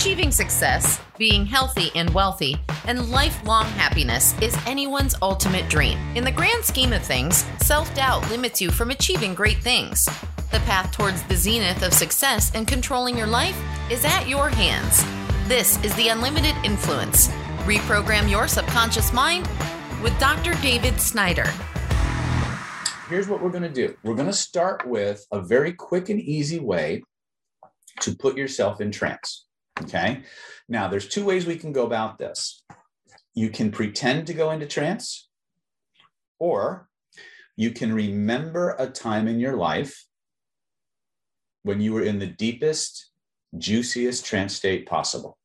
Achieving 0.00 0.32
success, 0.32 0.98
being 1.18 1.44
healthy 1.44 1.90
and 1.94 2.08
wealthy, 2.14 2.56
and 2.86 3.10
lifelong 3.10 3.66
happiness 3.66 4.34
is 4.40 4.56
anyone's 4.66 5.14
ultimate 5.20 5.68
dream. 5.68 5.98
In 6.16 6.24
the 6.24 6.32
grand 6.32 6.64
scheme 6.64 6.94
of 6.94 7.02
things, 7.02 7.44
self 7.58 7.94
doubt 7.94 8.26
limits 8.30 8.62
you 8.62 8.70
from 8.70 8.90
achieving 8.90 9.34
great 9.34 9.58
things. 9.58 10.06
The 10.52 10.60
path 10.60 10.90
towards 10.92 11.22
the 11.24 11.36
zenith 11.36 11.82
of 11.82 11.92
success 11.92 12.50
and 12.54 12.66
controlling 12.66 13.14
your 13.14 13.26
life 13.26 13.62
is 13.90 14.06
at 14.06 14.26
your 14.26 14.48
hands. 14.48 15.04
This 15.46 15.76
is 15.84 15.94
the 15.96 16.08
Unlimited 16.08 16.54
Influence. 16.64 17.28
Reprogram 17.66 18.30
your 18.30 18.48
subconscious 18.48 19.12
mind 19.12 19.46
with 20.02 20.18
Dr. 20.18 20.54
David 20.62 20.98
Snyder. 20.98 21.52
Here's 23.10 23.28
what 23.28 23.42
we're 23.42 23.50
going 23.50 23.64
to 23.64 23.68
do 23.68 23.94
we're 24.02 24.14
going 24.14 24.28
to 24.28 24.32
start 24.32 24.86
with 24.86 25.26
a 25.30 25.42
very 25.42 25.74
quick 25.74 26.08
and 26.08 26.22
easy 26.22 26.58
way 26.58 27.02
to 28.00 28.16
put 28.16 28.38
yourself 28.38 28.80
in 28.80 28.90
trance. 28.90 29.44
Okay. 29.82 30.22
Now, 30.68 30.88
there's 30.88 31.08
two 31.08 31.24
ways 31.24 31.46
we 31.46 31.56
can 31.56 31.72
go 31.72 31.84
about 31.86 32.18
this. 32.18 32.62
You 33.34 33.50
can 33.50 33.70
pretend 33.70 34.26
to 34.26 34.34
go 34.34 34.50
into 34.50 34.66
trance, 34.66 35.28
or 36.38 36.88
you 37.56 37.70
can 37.70 37.92
remember 37.92 38.74
a 38.78 38.86
time 38.86 39.28
in 39.28 39.40
your 39.40 39.56
life 39.56 40.06
when 41.62 41.80
you 41.80 41.92
were 41.92 42.02
in 42.02 42.18
the 42.18 42.26
deepest, 42.26 43.10
juiciest 43.58 44.24
trance 44.24 44.54
state 44.54 44.86
possible. 44.86 45.38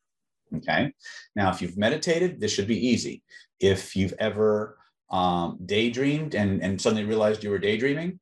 Okay. 0.55 0.93
Now, 1.35 1.51
if 1.51 1.61
you've 1.61 1.77
meditated, 1.77 2.39
this 2.39 2.51
should 2.51 2.67
be 2.67 2.87
easy. 2.87 3.23
If 3.59 3.95
you've 3.95 4.13
ever 4.19 4.77
um, 5.09 5.59
daydreamed 5.65 6.35
and, 6.35 6.61
and 6.61 6.79
suddenly 6.79 7.05
realized 7.05 7.43
you 7.43 7.49
were 7.49 7.59
daydreaming, 7.59 8.19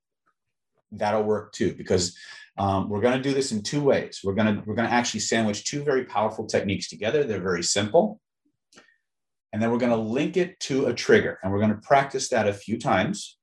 that'll 0.91 1.23
work 1.23 1.51
too, 1.53 1.73
because 1.73 2.15
um, 2.57 2.89
we're 2.89 3.01
going 3.01 3.17
to 3.17 3.21
do 3.21 3.33
this 3.33 3.51
in 3.51 3.63
two 3.63 3.81
ways. 3.81 4.21
We're 4.23 4.35
going 4.35 4.55
to 4.55 4.63
we're 4.65 4.75
going 4.75 4.87
to 4.87 4.93
actually 4.93 5.21
sandwich 5.21 5.63
two 5.63 5.83
very 5.83 6.05
powerful 6.05 6.45
techniques 6.45 6.87
together. 6.87 7.23
They're 7.23 7.41
very 7.41 7.63
simple, 7.63 8.19
and 9.51 9.61
then 9.61 9.71
we're 9.71 9.79
going 9.79 9.91
to 9.91 9.97
link 9.97 10.37
it 10.37 10.59
to 10.61 10.85
a 10.85 10.93
trigger, 10.93 11.39
and 11.41 11.51
we're 11.51 11.59
going 11.59 11.73
to 11.73 11.81
practice 11.81 12.29
that 12.29 12.47
a 12.47 12.53
few 12.53 12.77
times. 12.77 13.37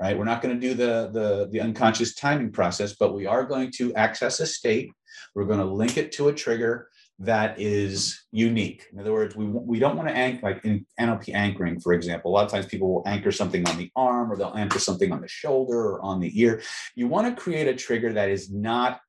Right? 0.00 0.18
We're 0.18 0.24
not 0.24 0.42
going 0.42 0.58
to 0.58 0.60
do 0.60 0.74
the 0.74 1.10
the 1.12 1.48
the 1.50 1.60
unconscious 1.60 2.14
timing 2.14 2.52
process, 2.52 2.94
but 2.94 3.14
we 3.14 3.26
are 3.26 3.44
going 3.44 3.70
to 3.76 3.94
access 3.94 4.40
a 4.40 4.46
state. 4.46 4.90
We're 5.34 5.46
going 5.46 5.60
to 5.60 5.64
link 5.64 5.96
it 5.96 6.12
to 6.12 6.28
a 6.28 6.34
trigger, 6.34 6.88
that 7.18 7.60
is 7.60 8.24
unique. 8.32 8.86
In 8.92 8.98
other 8.98 9.12
words, 9.12 9.36
we, 9.36 9.46
we 9.46 9.78
don't 9.78 9.96
want 9.96 10.08
to 10.08 10.14
anchor, 10.14 10.40
like 10.42 10.64
in 10.64 10.84
NLP 10.98 11.34
anchoring, 11.34 11.78
for 11.78 11.92
example, 11.92 12.30
a 12.30 12.32
lot 12.32 12.44
of 12.44 12.50
times 12.50 12.66
people 12.66 12.92
will 12.92 13.02
anchor 13.06 13.30
something 13.30 13.66
on 13.68 13.76
the 13.76 13.90
arm 13.94 14.32
or 14.32 14.36
they'll 14.36 14.54
anchor 14.56 14.78
something 14.78 15.12
on 15.12 15.20
the 15.20 15.28
shoulder 15.28 15.78
or 15.78 16.02
on 16.02 16.20
the 16.20 16.40
ear. 16.40 16.62
You 16.96 17.06
want 17.06 17.34
to 17.34 17.40
create 17.40 17.68
a 17.68 17.74
trigger 17.74 18.12
that 18.14 18.28
is 18.28 18.50
not 18.50 19.00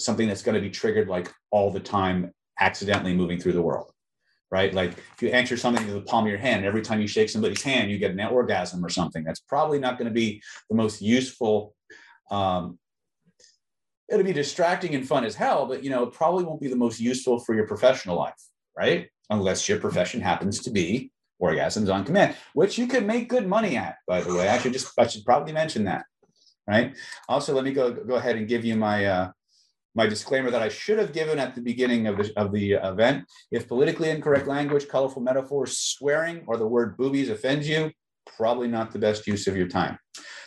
something 0.00 0.28
that's 0.28 0.42
going 0.42 0.54
to 0.54 0.60
be 0.60 0.70
triggered 0.70 1.08
like 1.08 1.32
all 1.50 1.72
the 1.72 1.80
time, 1.80 2.32
accidentally 2.60 3.14
moving 3.14 3.40
through 3.40 3.52
the 3.52 3.62
world, 3.62 3.90
right? 4.50 4.72
Like 4.72 4.92
if 4.92 5.22
you 5.22 5.30
anchor 5.30 5.56
something 5.56 5.84
to 5.86 5.92
the 5.94 6.02
palm 6.02 6.24
of 6.24 6.30
your 6.30 6.38
hand, 6.38 6.64
every 6.64 6.82
time 6.82 7.00
you 7.00 7.08
shake 7.08 7.30
somebody's 7.30 7.62
hand, 7.62 7.90
you 7.90 7.98
get 7.98 8.12
an 8.12 8.20
orgasm 8.20 8.84
or 8.84 8.90
something. 8.90 9.24
That's 9.24 9.40
probably 9.40 9.80
not 9.80 9.98
going 9.98 10.08
to 10.08 10.14
be 10.14 10.40
the 10.70 10.76
most 10.76 11.02
useful 11.02 11.74
um, 12.30 12.78
it'll 14.10 14.24
be 14.24 14.32
distracting 14.32 14.94
and 14.94 15.06
fun 15.06 15.24
as 15.24 15.34
hell, 15.34 15.66
but 15.66 15.84
you 15.84 15.90
know, 15.90 16.04
it 16.04 16.12
probably 16.12 16.44
won't 16.44 16.60
be 16.60 16.68
the 16.68 16.76
most 16.76 17.00
useful 17.00 17.38
for 17.38 17.54
your 17.54 17.66
professional 17.66 18.16
life, 18.16 18.40
right? 18.76 19.08
Unless 19.30 19.68
your 19.68 19.78
profession 19.78 20.20
happens 20.20 20.60
to 20.60 20.70
be 20.70 21.12
orgasms 21.40 21.92
on 21.92 22.04
command, 22.04 22.34
which 22.54 22.78
you 22.78 22.86
could 22.86 23.06
make 23.06 23.28
good 23.28 23.46
money 23.46 23.76
at, 23.76 23.96
by 24.06 24.20
the 24.20 24.34
way. 24.34 24.48
I 24.48 24.58
should 24.58 24.72
just 24.72 24.92
I 24.98 25.06
should 25.06 25.24
probably 25.24 25.52
mention 25.52 25.84
that. 25.84 26.04
Right. 26.66 26.94
Also, 27.28 27.54
let 27.54 27.64
me 27.64 27.72
go 27.72 27.92
go 27.92 28.16
ahead 28.16 28.36
and 28.36 28.46
give 28.46 28.64
you 28.64 28.76
my 28.76 29.06
uh, 29.06 29.30
my 29.94 30.06
disclaimer 30.06 30.50
that 30.50 30.62
I 30.62 30.68
should 30.68 30.98
have 30.98 31.12
given 31.12 31.38
at 31.38 31.54
the 31.54 31.62
beginning 31.62 32.06
of 32.06 32.18
the, 32.18 32.32
of 32.36 32.52
the 32.52 32.72
event. 32.72 33.24
If 33.50 33.68
politically 33.68 34.10
incorrect 34.10 34.46
language, 34.46 34.86
colorful 34.86 35.22
metaphors, 35.22 35.78
swearing, 35.78 36.44
or 36.46 36.56
the 36.56 36.66
word 36.66 36.96
boobies 36.96 37.30
offends 37.30 37.68
you, 37.68 37.90
probably 38.36 38.68
not 38.68 38.92
the 38.92 38.98
best 38.98 39.26
use 39.26 39.46
of 39.46 39.56
your 39.56 39.66
time. 39.66 39.98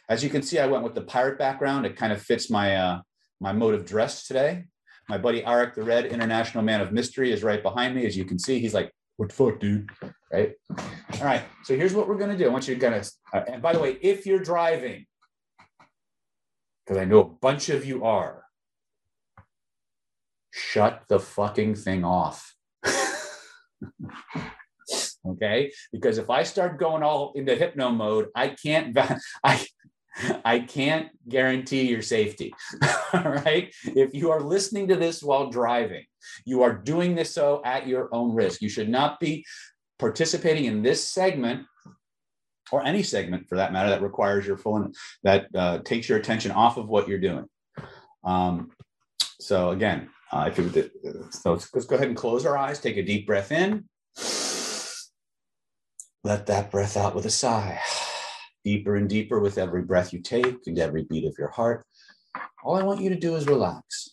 As 0.09 0.23
you 0.23 0.29
can 0.29 0.41
see, 0.41 0.59
I 0.59 0.67
went 0.67 0.83
with 0.83 0.93
the 0.93 1.01
pirate 1.01 1.39
background. 1.39 1.85
It 1.85 1.95
kind 1.95 2.13
of 2.13 2.21
fits 2.21 2.49
my 2.49 2.75
uh, 2.75 3.01
my 3.41 3.51
mode 3.51 3.73
of 3.73 3.85
dress 3.85 4.27
today. 4.27 4.65
My 5.09 5.17
buddy 5.17 5.41
Arik 5.41 5.73
the 5.73 5.83
Red, 5.83 6.05
International 6.05 6.63
Man 6.63 6.79
of 6.79 6.93
Mystery, 6.93 7.33
is 7.33 7.43
right 7.43 7.61
behind 7.61 7.95
me. 7.95 8.05
As 8.05 8.15
you 8.15 8.23
can 8.23 8.39
see, 8.39 8.59
he's 8.59 8.73
like, 8.73 8.93
what 9.17 9.29
the 9.29 9.35
fuck, 9.35 9.59
dude? 9.59 9.89
Right? 10.31 10.53
All 10.69 11.23
right. 11.23 11.41
So 11.63 11.75
here's 11.75 11.93
what 11.93 12.07
we're 12.07 12.17
going 12.17 12.29
to 12.29 12.37
do. 12.37 12.45
I 12.45 12.49
want 12.49 12.67
you 12.67 12.75
to 12.75 12.79
kind 12.79 12.95
of, 12.95 13.09
uh, 13.33 13.41
and 13.51 13.61
by 13.61 13.73
the 13.73 13.79
way, 13.79 13.97
if 14.01 14.25
you're 14.25 14.39
driving, 14.39 15.05
because 16.85 17.01
I 17.01 17.05
know 17.05 17.19
a 17.19 17.25
bunch 17.25 17.69
of 17.69 17.83
you 17.83 18.05
are, 18.05 18.43
shut 20.51 21.03
the 21.09 21.19
fucking 21.19 21.75
thing 21.75 22.05
off. 22.05 22.55
okay 25.27 25.71
because 25.91 26.17
if 26.17 26.29
i 26.31 26.41
start 26.41 26.79
going 26.79 27.03
all 27.03 27.31
into 27.35 27.55
hypno 27.55 27.91
mode 27.91 28.27
i 28.35 28.47
can't 28.47 28.97
i 29.43 29.65
I 30.43 30.59
can't 30.59 31.09
guarantee 31.27 31.87
your 31.87 32.01
safety. 32.01 32.53
All 33.13 33.31
right. 33.31 33.73
If 33.83 34.13
you 34.13 34.31
are 34.31 34.41
listening 34.41 34.87
to 34.89 34.95
this 34.95 35.23
while 35.23 35.49
driving, 35.49 36.05
you 36.45 36.63
are 36.63 36.73
doing 36.73 37.15
this 37.15 37.33
so 37.33 37.61
at 37.65 37.87
your 37.87 38.09
own 38.13 38.35
risk. 38.35 38.61
You 38.61 38.69
should 38.69 38.89
not 38.89 39.19
be 39.19 39.45
participating 39.99 40.65
in 40.65 40.81
this 40.81 41.07
segment 41.07 41.65
or 42.71 42.83
any 42.85 43.03
segment 43.03 43.47
for 43.47 43.55
that 43.55 43.73
matter 43.73 43.89
that 43.89 44.01
requires 44.01 44.45
your 44.45 44.57
full 44.57 44.91
that 45.23 45.47
uh, 45.55 45.79
takes 45.79 46.07
your 46.09 46.17
attention 46.17 46.51
off 46.51 46.77
of 46.77 46.89
what 46.89 47.07
you're 47.07 47.19
doing. 47.19 47.45
Um, 48.23 48.71
so 49.39 49.71
again, 49.71 50.09
uh, 50.31 50.49
if 50.55 50.57
so 51.33 51.53
let's, 51.53 51.73
let's 51.73 51.85
go 51.85 51.95
ahead 51.95 52.07
and 52.07 52.15
close 52.15 52.45
our 52.45 52.57
eyes, 52.57 52.79
take 52.79 52.97
a 52.97 53.03
deep 53.03 53.27
breath 53.27 53.51
in, 53.51 53.85
let 56.23 56.45
that 56.45 56.71
breath 56.71 56.95
out 56.95 57.15
with 57.15 57.25
a 57.25 57.31
sigh 57.31 57.79
deeper 58.63 58.95
and 58.95 59.09
deeper 59.09 59.39
with 59.39 59.57
every 59.57 59.81
breath 59.81 60.13
you 60.13 60.19
take 60.19 60.57
and 60.67 60.79
every 60.79 61.03
beat 61.03 61.25
of 61.25 61.35
your 61.37 61.49
heart. 61.49 61.85
All 62.63 62.75
I 62.75 62.83
want 62.83 63.01
you 63.01 63.09
to 63.09 63.15
do 63.15 63.35
is 63.35 63.47
relax, 63.47 64.09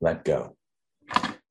let 0.00 0.24
go. 0.24 0.56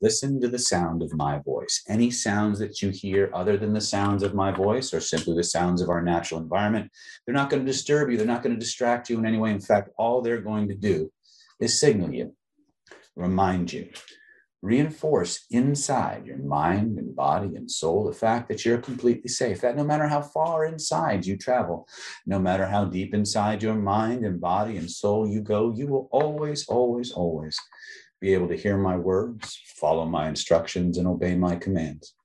Listen 0.01 0.39
to 0.41 0.47
the 0.47 0.59
sound 0.59 1.01
of 1.01 1.13
my 1.13 1.39
voice. 1.39 1.81
Any 1.87 2.11
sounds 2.11 2.59
that 2.59 2.81
you 2.81 2.89
hear 2.89 3.31
other 3.33 3.57
than 3.57 3.73
the 3.73 3.81
sounds 3.81 4.23
of 4.23 4.35
my 4.35 4.51
voice 4.51 4.93
are 4.93 4.99
simply 4.99 5.35
the 5.35 5.43
sounds 5.43 5.81
of 5.81 5.89
our 5.89 6.01
natural 6.01 6.41
environment. 6.41 6.91
They're 7.25 7.33
not 7.33 7.49
going 7.49 7.65
to 7.65 7.71
disturb 7.71 8.11
you, 8.11 8.17
they're 8.17 8.27
not 8.27 8.43
going 8.43 8.53
to 8.53 8.59
distract 8.59 9.09
you 9.09 9.17
in 9.17 9.25
any 9.25 9.37
way. 9.37 9.51
In 9.51 9.61
fact, 9.61 9.89
all 9.97 10.21
they're 10.21 10.41
going 10.41 10.67
to 10.67 10.75
do 10.75 11.11
is 11.59 11.79
signal 11.79 12.13
you, 12.13 12.35
remind 13.15 13.71
you 13.71 13.89
reinforce 14.65 15.45
inside 15.51 16.25
your 16.25 16.39
mind 16.39 16.97
and 16.97 17.15
body 17.15 17.55
and 17.55 17.69
soul 17.69 18.03
the 18.03 18.11
fact 18.11 18.49
that 18.49 18.65
you're 18.65 18.79
completely 18.79 19.29
safe. 19.29 19.61
That 19.61 19.77
no 19.77 19.83
matter 19.83 20.07
how 20.07 20.23
far 20.23 20.65
inside 20.65 21.23
you 21.23 21.37
travel, 21.37 21.87
no 22.25 22.39
matter 22.39 22.65
how 22.65 22.85
deep 22.85 23.13
inside 23.13 23.61
your 23.61 23.75
mind 23.75 24.25
and 24.25 24.41
body 24.41 24.77
and 24.77 24.89
soul 24.89 25.29
you 25.29 25.41
go, 25.41 25.71
you 25.71 25.85
will 25.85 26.09
always, 26.11 26.67
always, 26.67 27.11
always 27.11 27.55
be 28.19 28.33
able 28.33 28.47
to 28.47 28.57
hear 28.57 28.75
my 28.75 28.97
words, 28.97 29.61
follow 29.75 30.05
my 30.05 30.27
instructions, 30.27 30.97
and 30.97 31.07
obey 31.07 31.35
my 31.35 31.55
commands. 31.55 32.15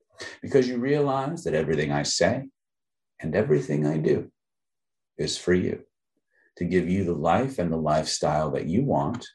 Because 0.41 0.67
you 0.67 0.79
realize 0.79 1.45
that 1.45 1.55
everything 1.55 1.93
I 1.93 2.05
say 2.05 2.49
and 3.21 3.37
everything 3.37 3.87
I 3.87 3.99
do 3.99 4.31
is 5.19 5.37
for 5.37 5.53
you 5.53 5.83
to 6.57 6.65
give 6.65 6.89
you 6.89 7.05
the 7.05 7.13
life 7.13 7.59
and 7.59 7.71
the 7.71 7.77
lifestyle 7.77 8.51
that 8.53 8.67
you 8.67 8.83
want 8.83 9.27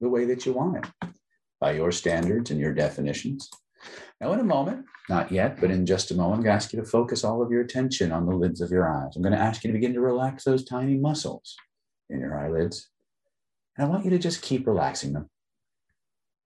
the 0.00 0.08
way 0.08 0.24
that 0.26 0.46
you 0.46 0.52
want 0.52 0.76
it 0.78 1.10
by 1.60 1.72
your 1.72 1.92
standards 1.92 2.50
and 2.50 2.58
your 2.58 2.72
definitions. 2.72 3.50
Now, 4.20 4.32
in 4.32 4.40
a 4.40 4.44
moment, 4.44 4.86
not 5.08 5.30
yet, 5.30 5.60
but 5.60 5.70
in 5.70 5.86
just 5.86 6.10
a 6.10 6.14
moment, 6.14 6.38
I'm 6.38 6.44
going 6.44 6.52
to 6.52 6.56
ask 6.56 6.72
you 6.72 6.80
to 6.80 6.86
focus 6.86 7.24
all 7.24 7.42
of 7.42 7.50
your 7.50 7.62
attention 7.62 8.12
on 8.12 8.26
the 8.26 8.34
lids 8.34 8.60
of 8.60 8.70
your 8.70 8.88
eyes. 8.88 9.14
I'm 9.14 9.22
going 9.22 9.34
to 9.34 9.38
ask 9.38 9.62
you 9.62 9.68
to 9.68 9.78
begin 9.78 9.94
to 9.94 10.00
relax 10.00 10.44
those 10.44 10.64
tiny 10.64 10.96
muscles 10.96 11.56
in 12.08 12.20
your 12.20 12.38
eyelids. 12.38 12.88
And 13.76 13.86
I 13.86 13.90
want 13.90 14.04
you 14.04 14.10
to 14.10 14.18
just 14.18 14.42
keep 14.42 14.66
relaxing 14.66 15.12
them. 15.12 15.28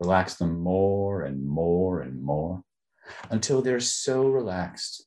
Relax 0.00 0.34
them 0.34 0.60
more 0.60 1.22
and 1.22 1.46
more 1.46 2.00
and 2.00 2.22
more 2.22 2.62
until 3.30 3.62
they're 3.62 3.80
so 3.80 4.28
relaxed 4.28 5.06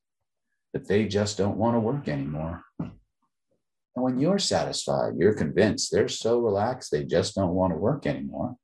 that 0.73 0.87
they 0.87 1.07
just 1.07 1.37
don't 1.37 1.57
want 1.57 1.75
to 1.75 1.79
work 1.79 2.07
anymore. 2.07 2.63
And 2.79 2.91
when 4.03 4.19
you're 4.19 4.39
satisfied, 4.39 5.13
you're 5.17 5.33
convinced 5.33 5.91
they're 5.91 6.07
so 6.07 6.39
relaxed, 6.39 6.91
they 6.91 7.03
just 7.03 7.35
don't 7.35 7.53
want 7.53 7.73
to 7.73 7.77
work 7.77 8.05
anymore 8.05 8.55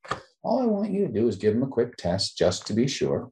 all 0.44 0.62
I 0.62 0.66
want 0.66 0.92
you 0.92 1.08
to 1.08 1.14
do 1.14 1.28
is 1.28 1.38
give 1.38 1.54
them 1.54 1.64
a 1.64 1.68
quick 1.68 1.96
test 1.96 2.38
just 2.38 2.68
to 2.68 2.74
be 2.74 2.88
sure. 2.88 3.32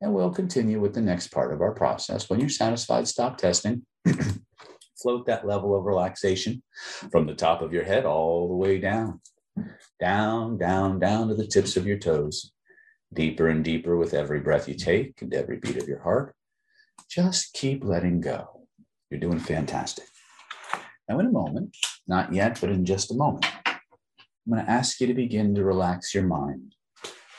And 0.00 0.12
we'll 0.12 0.30
continue 0.30 0.80
with 0.80 0.94
the 0.94 1.00
next 1.00 1.28
part 1.28 1.52
of 1.52 1.60
our 1.60 1.72
process. 1.72 2.28
When 2.28 2.40
you're 2.40 2.48
satisfied, 2.48 3.06
stop 3.06 3.38
testing. 3.38 3.82
Float 5.02 5.26
that 5.26 5.46
level 5.46 5.76
of 5.76 5.84
relaxation 5.84 6.62
from 7.12 7.26
the 7.26 7.34
top 7.34 7.62
of 7.62 7.72
your 7.72 7.84
head 7.84 8.04
all 8.04 8.48
the 8.48 8.54
way 8.54 8.78
down, 8.78 9.20
down, 10.00 10.56
down, 10.58 10.98
down 10.98 11.28
to 11.28 11.34
the 11.34 11.46
tips 11.46 11.76
of 11.76 11.86
your 11.86 11.98
toes, 11.98 12.52
deeper 13.12 13.48
and 13.48 13.64
deeper 13.64 13.96
with 13.96 14.14
every 14.14 14.40
breath 14.40 14.68
you 14.68 14.74
take 14.74 15.20
and 15.20 15.34
every 15.34 15.58
beat 15.58 15.76
of 15.76 15.88
your 15.88 16.02
heart. 16.02 16.34
Just 17.08 17.52
keep 17.52 17.84
letting 17.84 18.20
go. 18.20 18.66
You're 19.10 19.20
doing 19.20 19.38
fantastic. 19.38 20.06
Now, 21.08 21.18
in 21.18 21.26
a 21.26 21.30
moment, 21.30 21.76
not 22.08 22.32
yet, 22.32 22.58
but 22.60 22.70
in 22.70 22.84
just 22.86 23.10
a 23.10 23.14
moment, 23.14 23.46
I'm 24.46 24.52
going 24.52 24.64
to 24.64 24.70
ask 24.70 25.00
you 25.00 25.06
to 25.06 25.14
begin 25.14 25.54
to 25.54 25.64
relax 25.64 26.14
your 26.14 26.24
mind. 26.24 26.74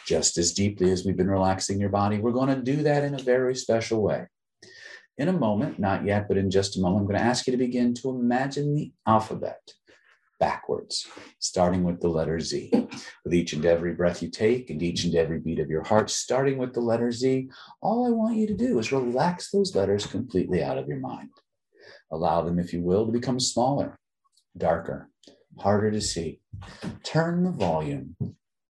just 0.05 0.37
as 0.37 0.53
deeply 0.53 0.91
as 0.91 1.03
we've 1.03 1.17
been 1.17 1.29
relaxing 1.29 1.79
your 1.79 1.89
body. 1.89 2.19
We're 2.19 2.31
going 2.31 2.55
to 2.55 2.61
do 2.61 2.83
that 2.83 3.03
in 3.03 3.15
a 3.15 3.19
very 3.19 3.55
special 3.55 4.01
way. 4.01 4.27
In 5.17 5.29
a 5.29 5.33
moment, 5.33 5.79
not 5.79 6.05
yet, 6.05 6.27
but 6.27 6.37
in 6.37 6.51
just 6.51 6.77
a 6.77 6.81
moment, 6.81 7.01
I'm 7.01 7.07
going 7.07 7.19
to 7.19 7.25
ask 7.25 7.47
you 7.47 7.51
to 7.51 7.57
begin 7.57 7.93
to 7.95 8.09
imagine 8.09 8.75
the 8.75 8.91
alphabet 9.07 9.61
backwards, 10.39 11.07
starting 11.39 11.83
with 11.83 12.01
the 12.01 12.09
letter 12.09 12.39
Z. 12.39 12.69
With 13.23 13.33
each 13.33 13.53
and 13.53 13.65
every 13.65 13.93
breath 13.93 14.21
you 14.21 14.29
take 14.29 14.69
and 14.69 14.83
each 14.83 15.05
and 15.05 15.15
every 15.15 15.39
beat 15.39 15.59
of 15.59 15.69
your 15.69 15.83
heart, 15.83 16.09
starting 16.09 16.57
with 16.57 16.73
the 16.73 16.81
letter 16.81 17.11
Z, 17.11 17.49
all 17.81 18.05
I 18.05 18.09
want 18.09 18.35
you 18.35 18.45
to 18.47 18.53
do 18.53 18.77
is 18.77 18.91
relax 18.91 19.49
those 19.49 19.75
letters 19.75 20.05
completely 20.05 20.61
out 20.61 20.77
of 20.77 20.87
your 20.87 20.99
mind. 20.99 21.29
Allow 22.11 22.41
them, 22.41 22.59
if 22.59 22.73
you 22.73 22.81
will, 22.81 23.05
to 23.05 23.11
become 23.11 23.39
smaller, 23.39 23.95
darker, 24.57 25.09
harder 25.57 25.91
to 25.91 26.01
see. 26.01 26.39
Turn 27.03 27.43
the 27.43 27.51
volume 27.51 28.15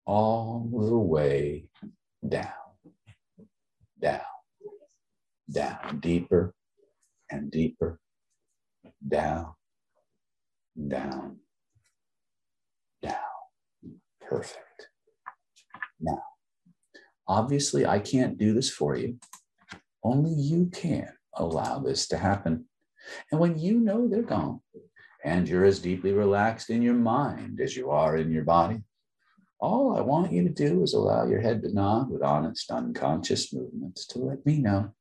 all 0.07 0.69
the 0.73 0.99
way 0.99 1.69
down, 2.27 2.53
down, 4.01 4.21
down, 5.53 6.01
deeper 6.01 6.55
and 7.31 7.51
deeper, 7.51 7.99
down, 9.07 9.55
down, 10.89 11.39
down. 13.03 13.15
Perfect. 14.21 14.89
Now, 16.01 16.23
obviously, 17.27 17.87
I 17.87 17.99
can't 17.99 18.39
do 18.39 18.53
this 18.53 18.71
for 18.71 18.97
you. 18.97 19.19
Only 20.03 20.33
you 20.33 20.67
can 20.73 21.09
allow 21.35 21.79
this 21.79 22.07
to 22.09 22.19
happen. 22.19 22.67
And 23.31 23.41
when 23.41 23.59
you 23.59 23.81
know 23.81 24.09
they're 24.09 24.23
gone, 24.23 24.61
and 25.25 25.49
you're 25.49 25.65
as 25.65 25.79
deeply 25.81 26.13
relaxed 26.13 26.69
in 26.69 26.83
your 26.83 26.95
mind 26.95 27.59
as 27.61 27.75
you 27.75 27.91
are 27.91 28.17
in 28.19 28.31
your 28.31 28.45
body, 28.45 28.83
all 29.59 29.97
I 29.97 30.03
want 30.03 30.33
you 30.33 30.43
to 30.43 30.51
do 30.51 30.83
is 30.83 30.93
allow 30.93 31.27
your 31.27 31.41
head 31.41 31.63
to 31.63 31.73
nod 31.73 32.11
with 32.11 32.23
honest, 32.23 32.71
unconscious 32.71 33.51
movements 33.53 34.07
to 34.09 34.19
let 34.19 34.45
me 34.45 34.59
know. 34.59 34.93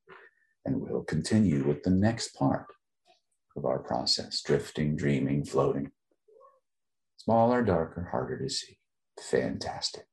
And 0.63 0.79
we'll 0.79 1.03
continue 1.03 1.65
with 1.65 1.83
the 1.83 1.89
next 1.89 2.29
part 2.35 2.67
of 3.57 3.65
our 3.65 3.79
process 3.79 4.41
drifting, 4.41 4.95
dreaming, 4.95 5.43
floating. 5.43 5.91
Smaller, 7.17 7.61
darker, 7.61 8.07
harder 8.11 8.39
to 8.39 8.49
see. 8.49 8.77
Fantastic. 9.19 10.05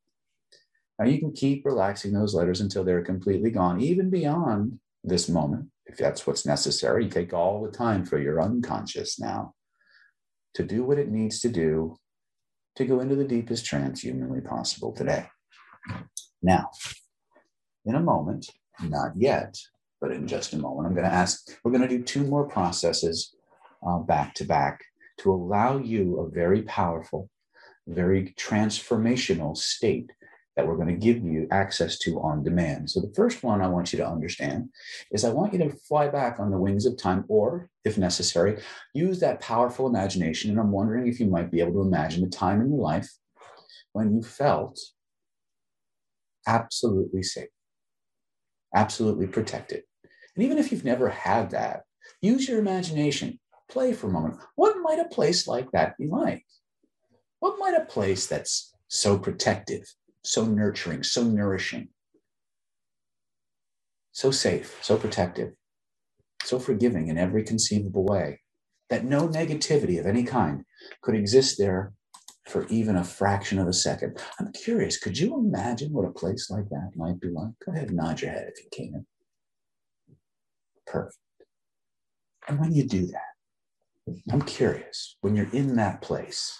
Now 0.99 1.07
you 1.07 1.21
can 1.21 1.33
keep 1.33 1.65
relaxing 1.65 2.13
those 2.13 2.35
letters 2.35 2.61
until 2.61 2.83
they're 2.83 3.03
completely 3.03 3.51
gone, 3.51 3.81
even 3.81 4.11
beyond 4.11 4.81
this 5.05 5.29
moment, 5.29 5.69
if 5.87 5.97
that's 5.97 6.27
what's 6.27 6.45
necessary. 6.45 7.05
You 7.05 7.11
take 7.11 7.33
all 7.33 7.63
the 7.63 7.71
time 7.71 8.05
for 8.05 8.19
your 8.19 8.43
unconscious 8.43 9.21
now 9.21 9.55
to 10.55 10.63
do 10.63 10.85
what 10.85 10.99
it 10.99 11.11
needs 11.11 11.41
to 11.41 11.49
do 11.49 11.97
to 12.77 12.85
go 12.85 13.01
into 13.01 13.17
the 13.17 13.25
deepest 13.25 13.65
trance 13.67 14.03
humanly 14.03 14.41
possible 14.41 14.93
today. 14.93 15.27
Now, 16.43 16.71
in 17.85 17.95
a 17.95 18.01
moment, 18.01 18.49
not 18.83 19.13
yet, 19.17 19.57
but 20.01 20.13
in 20.13 20.27
just 20.27 20.53
a 20.53 20.59
moment, 20.59 20.87
I'm 20.87 20.95
going 20.95 21.09
to 21.09 21.15
ask, 21.15 21.59
we're 21.63 21.73
going 21.73 21.87
to 21.87 21.99
do 21.99 22.03
two 22.03 22.25
more 22.25 22.49
processes 22.49 23.35
uh, 23.87 23.99
back 23.99 24.35
to 24.35 24.45
back 24.45 24.85
to 25.19 25.33
allow 25.33 25.79
you 25.79 26.21
a 26.21 26.31
very 26.31 26.63
powerful, 26.63 27.29
very 27.87 28.35
transformational 28.39 29.57
state 29.57 30.11
that 30.61 30.69
we're 30.69 30.77
going 30.77 30.89
to 30.89 30.95
give 30.95 31.25
you 31.25 31.49
access 31.51 31.97
to 31.97 32.21
on 32.21 32.45
demand. 32.45 32.91
So, 32.91 33.01
the 33.01 33.13
first 33.15 33.43
one 33.43 33.63
I 33.63 33.69
want 33.69 33.93
you 33.93 33.99
to 33.99 34.07
understand 34.07 34.69
is 35.11 35.25
I 35.25 35.31
want 35.31 35.55
you 35.55 35.59
to 35.61 35.75
fly 35.89 36.09
back 36.09 36.39
on 36.39 36.51
the 36.51 36.59
wings 36.59 36.85
of 36.85 36.99
time, 36.99 37.25
or 37.29 37.71
if 37.83 37.97
necessary, 37.97 38.61
use 38.93 39.21
that 39.21 39.41
powerful 39.41 39.87
imagination. 39.87 40.51
And 40.51 40.61
I'm 40.61 40.71
wondering 40.71 41.09
if 41.09 41.19
you 41.19 41.27
might 41.27 41.51
be 41.51 41.61
able 41.61 41.73
to 41.73 41.81
imagine 41.81 42.25
a 42.25 42.29
time 42.29 42.61
in 42.61 42.69
your 42.69 42.81
life 42.81 43.09
when 43.93 44.15
you 44.15 44.23
felt 44.23 44.79
absolutely 46.47 47.23
safe, 47.23 47.49
absolutely 48.75 49.29
protected. 49.29 49.85
And 50.37 50.45
even 50.45 50.59
if 50.59 50.71
you've 50.71 50.85
never 50.85 51.09
had 51.09 51.53
that, 51.53 51.85
use 52.21 52.47
your 52.47 52.59
imagination, 52.59 53.41
play 53.71 53.95
for 53.95 54.09
a 54.09 54.13
moment. 54.13 54.37
What 54.57 54.77
might 54.83 54.99
a 54.99 55.09
place 55.09 55.49
like 55.49 55.71
that 55.73 55.97
be 55.97 56.07
like? 56.07 56.45
What 57.39 57.59
might 57.59 57.81
a 57.81 57.87
place 57.87 58.27
that's 58.27 58.75
so 58.89 59.17
protective, 59.17 59.85
so 60.23 60.45
nurturing, 60.45 61.03
so 61.03 61.25
nourishing, 61.25 61.89
so 64.13 64.31
safe, 64.31 64.79
so 64.83 64.97
protective, 64.97 65.53
so 66.43 66.59
forgiving 66.59 67.09
in 67.09 67.19
every 67.19 67.43
conceivable 67.43 68.05
way 68.05 68.41
that 68.91 69.05
no 69.05 69.29
negativity 69.29 69.99
of 69.99 70.07
any 70.07 70.25
kind 70.25 70.65
could 71.03 71.15
exist 71.15 71.57
there 71.59 71.93
for 72.49 72.67
even 72.67 72.97
a 72.97 73.05
fraction 73.05 73.59
of 73.59 73.69
a 73.69 73.73
second. 73.73 74.19
I'm 74.39 74.53
curious, 74.53 74.99
could 74.99 75.17
you 75.19 75.39
imagine 75.39 75.93
what 75.93 76.07
a 76.07 76.13
place 76.13 76.51
like 76.51 76.69
that 76.71 76.93
might 76.97 77.21
be 77.21 77.29
like? 77.29 77.53
Go 77.65 77.73
ahead 77.73 77.89
and 77.89 77.97
nod 77.97 78.21
your 78.21 78.33
head 78.33 78.51
if 78.55 78.65
you 78.65 78.71
can. 78.73 79.07
Perfect. 80.87 81.17
And 82.49 82.59
when 82.59 82.73
you 82.73 82.87
do 82.87 83.07
that, 83.07 84.17
I'm 84.33 84.43
curious, 84.43 85.17
when 85.21 85.37
you're 85.37 85.53
in 85.53 85.77
that 85.77 86.03
place, 86.03 86.59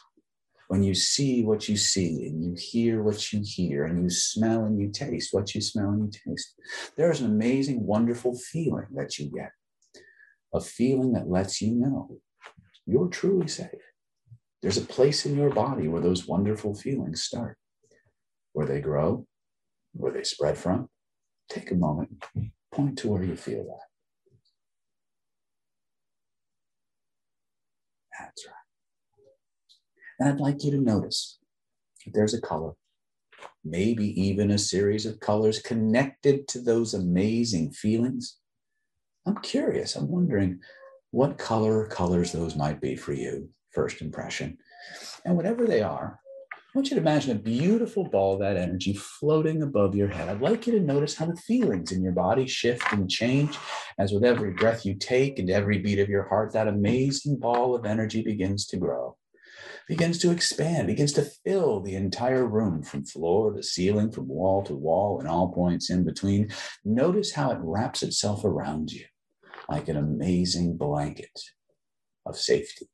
when 0.71 0.85
you 0.85 0.95
see 0.95 1.43
what 1.43 1.69
you 1.69 1.77
see 1.77 2.27
and 2.29 2.45
you 2.45 2.55
hear 2.57 3.03
what 3.03 3.33
you 3.33 3.43
hear 3.45 3.87
and 3.87 4.05
you 4.05 4.09
smell 4.09 4.67
and 4.67 4.81
you 4.81 4.89
taste 4.89 5.35
what 5.35 5.53
you 5.53 5.61
smell 5.61 5.89
and 5.89 6.15
you 6.15 6.33
taste, 6.33 6.55
there's 6.97 7.21
an 7.21 7.27
amazing, 7.27 7.85
wonderful 7.85 8.39
feeling 8.39 8.87
that 8.95 9.19
you 9.19 9.29
get. 9.33 9.51
A 10.55 10.61
feeling 10.61 11.13
that 11.15 11.29
lets 11.29 11.61
you 11.61 11.75
know 11.75 12.19
you're 12.87 13.09
truly 13.09 13.49
safe. 13.49 13.83
There's 14.63 14.77
a 14.77 14.83
place 14.83 15.27
in 15.27 15.37
your 15.37 15.51
body 15.51 15.89
where 15.89 16.03
those 16.03 16.29
wonderful 16.29 16.77
feelings 16.77 17.25
start, 17.25 17.59
where 18.53 18.69
they 18.69 18.81
grow, 18.81 19.27
where 19.93 20.13
they 20.13 20.23
spread 20.23 20.57
from. 20.57 20.89
Take 21.49 21.73
a 21.73 21.75
moment, 21.75 22.23
point 22.71 22.97
to 22.99 23.09
where 23.09 23.25
you 23.25 23.35
feel 23.35 23.65
that. 23.65 23.89
That's 28.21 28.47
right. 28.47 28.60
And 30.21 30.29
I'd 30.29 30.39
like 30.39 30.63
you 30.63 30.71
to 30.73 30.77
notice 30.77 31.39
that 32.05 32.13
there's 32.13 32.35
a 32.35 32.41
color, 32.43 32.75
maybe 33.65 34.21
even 34.21 34.51
a 34.51 34.59
series 34.59 35.07
of 35.07 35.19
colors 35.19 35.63
connected 35.63 36.47
to 36.49 36.61
those 36.61 36.93
amazing 36.93 37.71
feelings. 37.73 38.37
I'm 39.27 39.39
curious. 39.39 39.97
I'm 39.97 40.09
wondering 40.09 40.61
what 41.11 41.39
color 41.39 41.87
colors 41.87 42.33
those 42.33 42.55
might 42.55 42.83
be 42.83 42.97
for 42.97 43.15
you, 43.15 43.49
first 43.73 44.03
impression. 44.03 44.59
And 45.25 45.37
whatever 45.37 45.67
they 45.67 45.81
are, 45.81 46.21
I 46.55 46.79
want 46.79 46.91
you 46.91 46.97
to 46.97 47.01
imagine 47.01 47.35
a 47.35 47.41
beautiful 47.41 48.05
ball 48.05 48.35
of 48.35 48.41
that 48.41 48.59
energy 48.59 48.93
floating 48.93 49.63
above 49.63 49.95
your 49.95 50.09
head. 50.09 50.29
I'd 50.29 50.43
like 50.43 50.67
you 50.67 50.75
to 50.75 50.81
notice 50.81 51.17
how 51.17 51.27
the 51.27 51.37
feelings 51.37 51.93
in 51.93 52.03
your 52.03 52.13
body 52.13 52.47
shift 52.47 52.93
and 52.93 53.11
change 53.11 53.57
as 53.99 54.13
with 54.13 54.25
every 54.25 54.53
breath 54.53 54.85
you 54.85 54.95
take 54.95 55.39
and 55.39 55.49
every 55.51 55.79
beat 55.79 55.99
of 55.99 56.11
your 56.11 56.29
heart, 56.29 56.53
that 56.53 56.69
amazing 56.69 57.39
ball 57.39 57.75
of 57.75 57.87
energy 57.87 58.23
begins 58.23 58.67
to 58.67 58.77
grow 58.77 59.17
begins 59.91 60.19
to 60.19 60.31
expand, 60.31 60.87
begins 60.87 61.13
to 61.13 61.29
fill 61.45 61.81
the 61.81 61.97
entire 61.97 62.47
room 62.47 62.81
from 62.81 63.05
floor 63.05 63.53
to 63.53 63.61
ceiling, 63.61 64.09
from 64.09 64.29
wall 64.29 64.63
to 64.63 64.73
wall, 64.73 65.19
and 65.19 65.29
all 65.29 65.53
points 65.53 65.91
in 65.91 66.05
between. 66.05 66.49
Notice 66.85 67.33
how 67.33 67.51
it 67.51 67.59
wraps 67.61 68.05
itself 68.05 68.45
around 68.45 68.93
you 68.93 69.05
like 69.69 69.89
an 69.89 69.97
amazing 69.97 70.77
blanket 70.77 71.37
of 72.25 72.39
safety. 72.39 72.89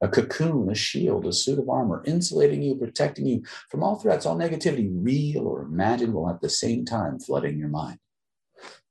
A 0.00 0.06
cocoon, 0.06 0.70
a 0.70 0.74
shield, 0.76 1.26
a 1.26 1.32
suit 1.32 1.58
of 1.58 1.68
armor, 1.68 2.00
insulating 2.06 2.62
you, 2.62 2.76
protecting 2.76 3.26
you 3.26 3.42
from 3.68 3.82
all 3.82 3.96
threats, 3.96 4.24
all 4.24 4.38
negativity, 4.38 4.88
real 4.88 5.48
or 5.48 5.62
imagined, 5.62 6.14
while 6.14 6.32
at 6.32 6.40
the 6.40 6.48
same 6.48 6.84
time 6.84 7.18
flooding 7.18 7.58
your 7.58 7.68
mind, 7.68 7.98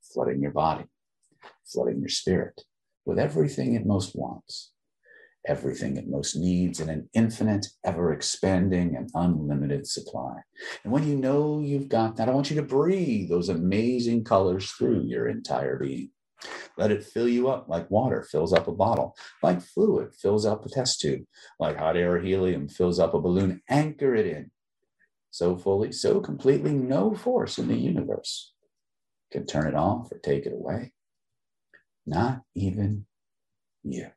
flooding 0.01 0.41
your 0.41 0.51
body, 0.51 0.84
flooding 1.65 2.01
your 2.01 2.10
spirit 2.10 2.65
with 3.05 3.17
everything 3.17 3.75
it 3.75 3.86
most 3.86 4.13
wants 4.13 4.74
everything 5.48 5.98
it 5.98 6.08
most 6.08 6.36
needs 6.36 6.79
in 6.79 6.89
an 6.89 7.10
infinite, 7.13 7.67
ever 7.86 8.12
expanding, 8.12 8.96
and 8.96 9.10
unlimited 9.15 9.88
supply. 9.88 10.36
And 10.84 10.91
when 10.91 11.08
you 11.08 11.15
know 11.15 11.60
you've 11.60 11.89
got 11.89 12.15
that, 12.17 12.29
I 12.29 12.34
want 12.34 12.50
you 12.50 12.55
to 12.58 12.63
breathe 12.63 13.29
those 13.29 13.50
amazing 13.50 14.24
colors 14.24 14.72
through 14.72 15.03
your 15.05 15.27
entire 15.27 15.77
being. 15.77 16.12
Let 16.77 16.91
it 16.91 17.03
fill 17.03 17.27
you 17.27 17.50
up 17.50 17.67
like 17.67 17.91
water 17.91 18.24
fills 18.24 18.53
up 18.53 18.67
a 18.67 18.72
bottle, 18.72 19.15
like 19.43 19.62
fluid 19.62 20.13
fills 20.15 20.46
up 20.46 20.65
a 20.65 20.69
test 20.69 21.01
tube, 21.01 21.24
like 21.60 21.77
hot 21.77 21.98
air 21.98 22.15
or 22.15 22.22
helium 22.22 22.69
fills 22.69 23.00
up 23.00 23.13
a 23.13 23.19
balloon. 23.19 23.62
Anchor 23.69 24.15
it 24.15 24.25
in 24.25 24.51
so 25.31 25.58
fully, 25.58 25.91
so 25.91 26.19
completely, 26.19 26.74
no 26.74 27.13
force 27.13 27.58
in 27.58 27.67
the 27.67 27.77
universe 27.77 28.53
can 29.31 29.46
turn 29.46 29.67
it 29.67 29.75
off 29.75 30.12
or 30.12 30.17
take 30.19 30.46
it 30.46 30.53
away. 30.53 30.91
Not 32.05 32.41
even 32.55 33.05
you. 33.84 34.08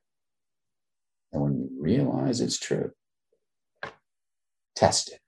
And 1.32 1.42
when 1.42 1.54
you 1.54 1.70
realize 1.80 2.40
it's 2.40 2.58
true, 2.58 2.92
test 4.76 5.12
it. 5.12 5.20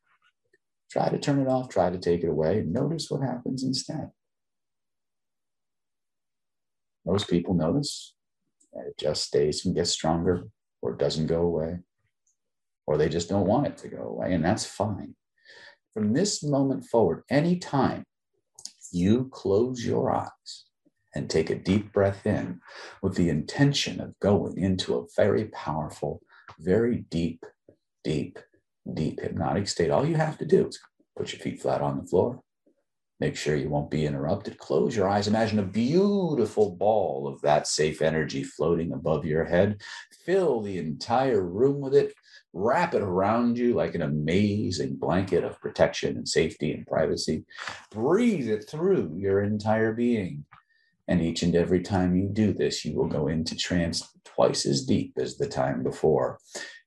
Try 0.90 1.08
to 1.08 1.18
turn 1.18 1.40
it 1.40 1.48
off, 1.48 1.68
try 1.68 1.90
to 1.90 1.98
take 1.98 2.22
it 2.22 2.28
away, 2.28 2.62
notice 2.66 3.10
what 3.10 3.22
happens 3.22 3.64
instead. 3.64 4.10
Most 7.04 7.28
people 7.28 7.54
notice 7.54 8.14
that 8.72 8.86
it 8.86 8.98
just 8.98 9.24
stays 9.24 9.66
and 9.66 9.74
gets 9.74 9.90
stronger 9.90 10.48
or 10.80 10.92
it 10.92 10.98
doesn't 10.98 11.26
go 11.26 11.40
away, 11.40 11.78
or 12.86 12.96
they 12.98 13.08
just 13.08 13.28
don't 13.28 13.46
want 13.46 13.66
it 13.66 13.76
to 13.78 13.88
go 13.88 14.02
away, 14.02 14.34
and 14.34 14.44
that's 14.44 14.66
fine. 14.66 15.14
from 15.94 16.12
this 16.12 16.42
moment 16.42 16.84
forward, 16.84 17.22
anytime 17.30 18.04
you 18.92 19.28
close 19.32 19.84
your 19.86 20.10
eyes 20.10 20.64
and 21.14 21.28
take 21.28 21.50
a 21.50 21.54
deep 21.54 21.92
breath 21.92 22.26
in 22.26 22.60
with 23.02 23.14
the 23.14 23.28
intention 23.28 24.00
of 24.00 24.18
going 24.20 24.58
into 24.58 24.96
a 24.96 25.06
very 25.16 25.46
powerful, 25.46 26.20
very 26.60 27.04
deep, 27.10 27.44
deep, 28.02 28.38
deep 28.92 29.20
hypnotic 29.20 29.68
state, 29.68 29.90
all 29.90 30.06
you 30.06 30.16
have 30.16 30.38
to 30.38 30.44
do 30.44 30.68
is 30.68 30.78
put 31.16 31.32
your 31.32 31.40
feet 31.40 31.60
flat 31.60 31.80
on 31.80 31.98
the 31.98 32.06
floor. 32.06 32.40
Make 33.20 33.36
sure 33.36 33.54
you 33.54 33.68
won't 33.68 33.92
be 33.92 34.06
interrupted. 34.06 34.58
Close 34.58 34.96
your 34.96 35.08
eyes. 35.08 35.28
Imagine 35.28 35.60
a 35.60 35.64
beautiful 35.64 36.74
ball 36.74 37.28
of 37.28 37.40
that 37.42 37.68
safe 37.68 38.02
energy 38.02 38.42
floating 38.42 38.92
above 38.92 39.24
your 39.24 39.44
head. 39.44 39.80
Fill 40.26 40.60
the 40.60 40.78
entire 40.78 41.42
room 41.42 41.80
with 41.80 41.94
it 41.94 42.12
wrap 42.54 42.94
it 42.94 43.02
around 43.02 43.58
you 43.58 43.74
like 43.74 43.94
an 43.94 44.02
amazing 44.02 44.94
blanket 44.94 45.44
of 45.44 45.60
protection 45.60 46.16
and 46.16 46.26
safety 46.26 46.72
and 46.72 46.86
privacy. 46.86 47.44
Breathe 47.90 48.48
it 48.48 48.70
through 48.70 49.16
your 49.18 49.42
entire 49.42 49.92
being. 49.92 50.44
And 51.08 51.20
each 51.20 51.42
and 51.42 51.54
every 51.54 51.80
time 51.80 52.16
you 52.16 52.28
do 52.28 52.52
this, 52.52 52.84
you 52.84 52.96
will 52.96 53.08
go 53.08 53.28
into 53.28 53.56
trance 53.56 54.08
twice 54.24 54.66
as 54.66 54.84
deep 54.84 55.14
as 55.18 55.36
the 55.36 55.48
time 55.48 55.82
before. 55.82 56.38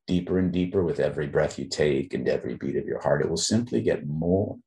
Deeper 0.08 0.40
and 0.40 0.52
deeper 0.52 0.84
with 0.84 1.00
every 1.00 1.28
breath 1.28 1.60
you 1.60 1.68
take 1.68 2.14
and 2.14 2.28
every 2.28 2.56
beat 2.56 2.78
of 2.78 2.86
your 2.86 3.02
heart. 3.02 3.22
It 3.22 3.30
will 3.30 3.38
simply 3.38 3.82
get 3.82 4.08
more 4.08 4.58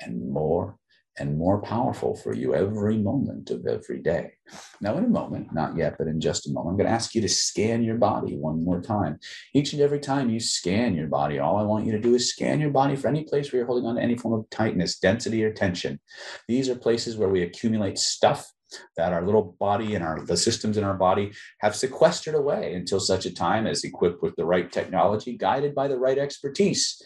and 0.00 0.30
more 0.30 0.76
and 1.18 1.36
more 1.36 1.60
powerful 1.60 2.16
for 2.16 2.34
you 2.34 2.54
every 2.54 2.96
moment 2.96 3.50
of 3.50 3.66
every 3.66 3.98
day. 3.98 4.32
Now, 4.80 4.96
in 4.96 5.04
a 5.04 5.08
moment, 5.08 5.52
not 5.52 5.76
yet, 5.76 5.96
but 5.98 6.06
in 6.06 6.20
just 6.20 6.48
a 6.48 6.52
moment, 6.52 6.72
I'm 6.72 6.76
going 6.78 6.86
to 6.86 6.94
ask 6.94 7.14
you 7.14 7.20
to 7.20 7.28
scan 7.28 7.82
your 7.82 7.96
body 7.96 8.36
one 8.36 8.64
more 8.64 8.80
time. 8.80 9.18
Each 9.52 9.72
and 9.72 9.82
every 9.82 9.98
time 9.98 10.30
you 10.30 10.40
scan 10.40 10.94
your 10.94 11.08
body, 11.08 11.38
all 11.38 11.58
I 11.58 11.62
want 11.62 11.84
you 11.84 11.92
to 11.92 12.00
do 12.00 12.14
is 12.14 12.30
scan 12.30 12.60
your 12.60 12.70
body 12.70 12.96
for 12.96 13.08
any 13.08 13.24
place 13.24 13.52
where 13.52 13.58
you're 13.58 13.66
holding 13.66 13.86
on 13.86 13.96
to 13.96 14.02
any 14.02 14.16
form 14.16 14.38
of 14.38 14.48
tightness, 14.50 14.98
density, 14.98 15.44
or 15.44 15.52
tension. 15.52 16.00
These 16.48 16.68
are 16.68 16.76
places 16.76 17.16
where 17.16 17.28
we 17.28 17.42
accumulate 17.42 17.98
stuff 17.98 18.50
that 18.96 19.12
our 19.12 19.22
little 19.22 19.56
body 19.58 19.94
and 19.94 20.04
our 20.04 20.24
the 20.24 20.36
systems 20.36 20.76
in 20.76 20.84
our 20.84 20.94
body 20.94 21.32
have 21.60 21.76
sequestered 21.76 22.34
away 22.34 22.74
until 22.74 23.00
such 23.00 23.26
a 23.26 23.34
time 23.34 23.66
as 23.66 23.84
equipped 23.84 24.22
with 24.22 24.34
the 24.36 24.44
right 24.44 24.70
technology, 24.70 25.36
guided 25.36 25.74
by 25.74 25.88
the 25.88 25.98
right 25.98 26.18
expertise 26.18 27.02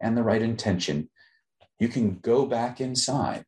and 0.00 0.16
the 0.16 0.22
right 0.22 0.42
intention 0.42 1.08
you 1.78 1.88
can 1.88 2.18
go 2.18 2.46
back 2.46 2.80
inside 2.80 3.44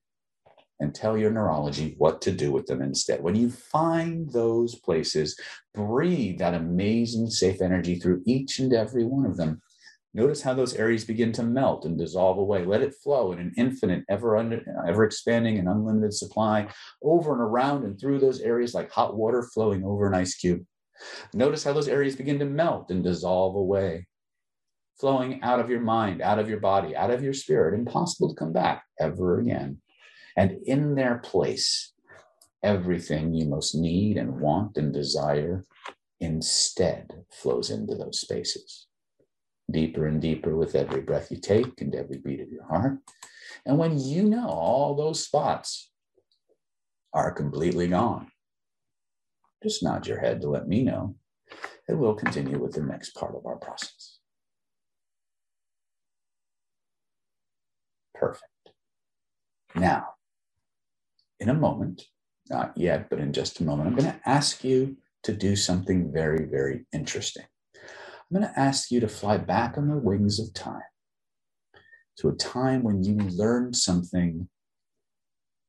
and 0.78 0.94
tell 0.94 1.16
your 1.16 1.30
neurology 1.30 1.94
what 1.98 2.22
to 2.22 2.32
do 2.32 2.52
with 2.52 2.66
them 2.66 2.80
instead. 2.80 3.22
When 3.22 3.34
you 3.34 3.50
find 3.50 4.30
those 4.30 4.76
places, 4.76 5.38
breathe 5.74 6.38
that 6.38 6.54
amazing 6.54 7.28
safe 7.28 7.60
energy 7.60 7.98
through 7.98 8.22
each 8.26 8.58
and 8.60 8.72
every 8.72 9.04
one 9.04 9.26
of 9.26 9.36
them. 9.36 9.60
Notice 10.12 10.42
how 10.42 10.54
those 10.54 10.74
areas 10.74 11.04
begin 11.04 11.32
to 11.32 11.42
melt 11.42 11.84
and 11.84 11.96
dissolve 11.96 12.38
away. 12.38 12.64
Let 12.64 12.82
it 12.82 12.94
flow 13.02 13.32
in 13.32 13.38
an 13.38 13.52
infinite, 13.56 14.04
ever 14.08 14.36
under, 14.36 14.62
ever 14.86 15.04
expanding 15.04 15.58
and 15.58 15.68
unlimited 15.68 16.14
supply 16.14 16.68
over 17.02 17.32
and 17.32 17.40
around 17.40 17.84
and 17.84 17.98
through 17.98 18.18
those 18.18 18.40
areas 18.40 18.74
like 18.74 18.90
hot 18.90 19.16
water 19.16 19.42
flowing 19.54 19.84
over 19.84 20.06
an 20.06 20.14
ice 20.14 20.34
cube. 20.34 20.64
Notice 21.32 21.64
how 21.64 21.72
those 21.72 21.88
areas 21.88 22.16
begin 22.16 22.38
to 22.40 22.44
melt 22.44 22.90
and 22.90 23.04
dissolve 23.04 23.54
away 23.54 24.06
flowing 25.00 25.42
out 25.42 25.58
of 25.58 25.70
your 25.70 25.80
mind, 25.80 26.20
out 26.20 26.38
of 26.38 26.48
your 26.48 26.60
body, 26.60 26.94
out 26.94 27.10
of 27.10 27.24
your 27.24 27.32
spirit, 27.32 27.74
impossible 27.74 28.28
to 28.28 28.34
come 28.34 28.52
back 28.52 28.84
ever 29.00 29.40
again. 29.40 29.80
And 30.36 30.58
in 30.66 30.94
their 30.94 31.18
place, 31.18 31.92
everything 32.62 33.34
you 33.34 33.46
most 33.46 33.74
need 33.74 34.18
and 34.18 34.40
want 34.40 34.76
and 34.76 34.92
desire 34.92 35.64
instead 36.20 37.24
flows 37.30 37.70
into 37.70 37.94
those 37.94 38.20
spaces. 38.20 38.86
Deeper 39.70 40.06
and 40.06 40.20
deeper 40.20 40.56
with 40.56 40.74
every 40.74 41.00
breath 41.00 41.30
you 41.30 41.38
take 41.38 41.80
and 41.80 41.94
every 41.94 42.18
beat 42.18 42.40
of 42.40 42.50
your 42.50 42.64
heart. 42.64 42.98
And 43.66 43.78
when 43.78 43.98
you 43.98 44.24
know 44.24 44.48
all 44.48 44.94
those 44.94 45.24
spots 45.24 45.90
are 47.12 47.32
completely 47.32 47.88
gone, 47.88 48.28
just 49.62 49.82
nod 49.82 50.06
your 50.06 50.20
head 50.20 50.40
to 50.40 50.48
let 50.48 50.66
me 50.66 50.82
know, 50.82 51.16
and 51.86 51.98
we'll 51.98 52.14
continue 52.14 52.58
with 52.58 52.72
the 52.72 52.82
next 52.82 53.10
part 53.10 53.34
of 53.34 53.44
our 53.46 53.56
process. 53.56 54.20
perfect. 58.20 58.44
Now, 59.74 60.08
in 61.40 61.48
a 61.48 61.54
moment, 61.54 62.02
not 62.50 62.76
yet, 62.76 63.08
but 63.08 63.18
in 63.18 63.32
just 63.32 63.60
a 63.60 63.64
moment, 63.64 63.88
I'm 63.88 63.96
going 63.96 64.12
to 64.12 64.28
ask 64.28 64.62
you 64.62 64.96
to 65.22 65.32
do 65.32 65.56
something 65.56 66.12
very, 66.12 66.44
very 66.44 66.84
interesting. 66.92 67.46
I'm 68.30 68.40
going 68.40 68.52
to 68.52 68.60
ask 68.60 68.90
you 68.90 69.00
to 69.00 69.08
fly 69.08 69.38
back 69.38 69.76
on 69.76 69.88
the 69.88 69.96
wings 69.96 70.38
of 70.38 70.54
time 70.54 70.82
to 72.18 72.28
a 72.28 72.34
time 72.34 72.82
when 72.82 73.02
you 73.02 73.14
learned 73.14 73.74
something 73.74 74.48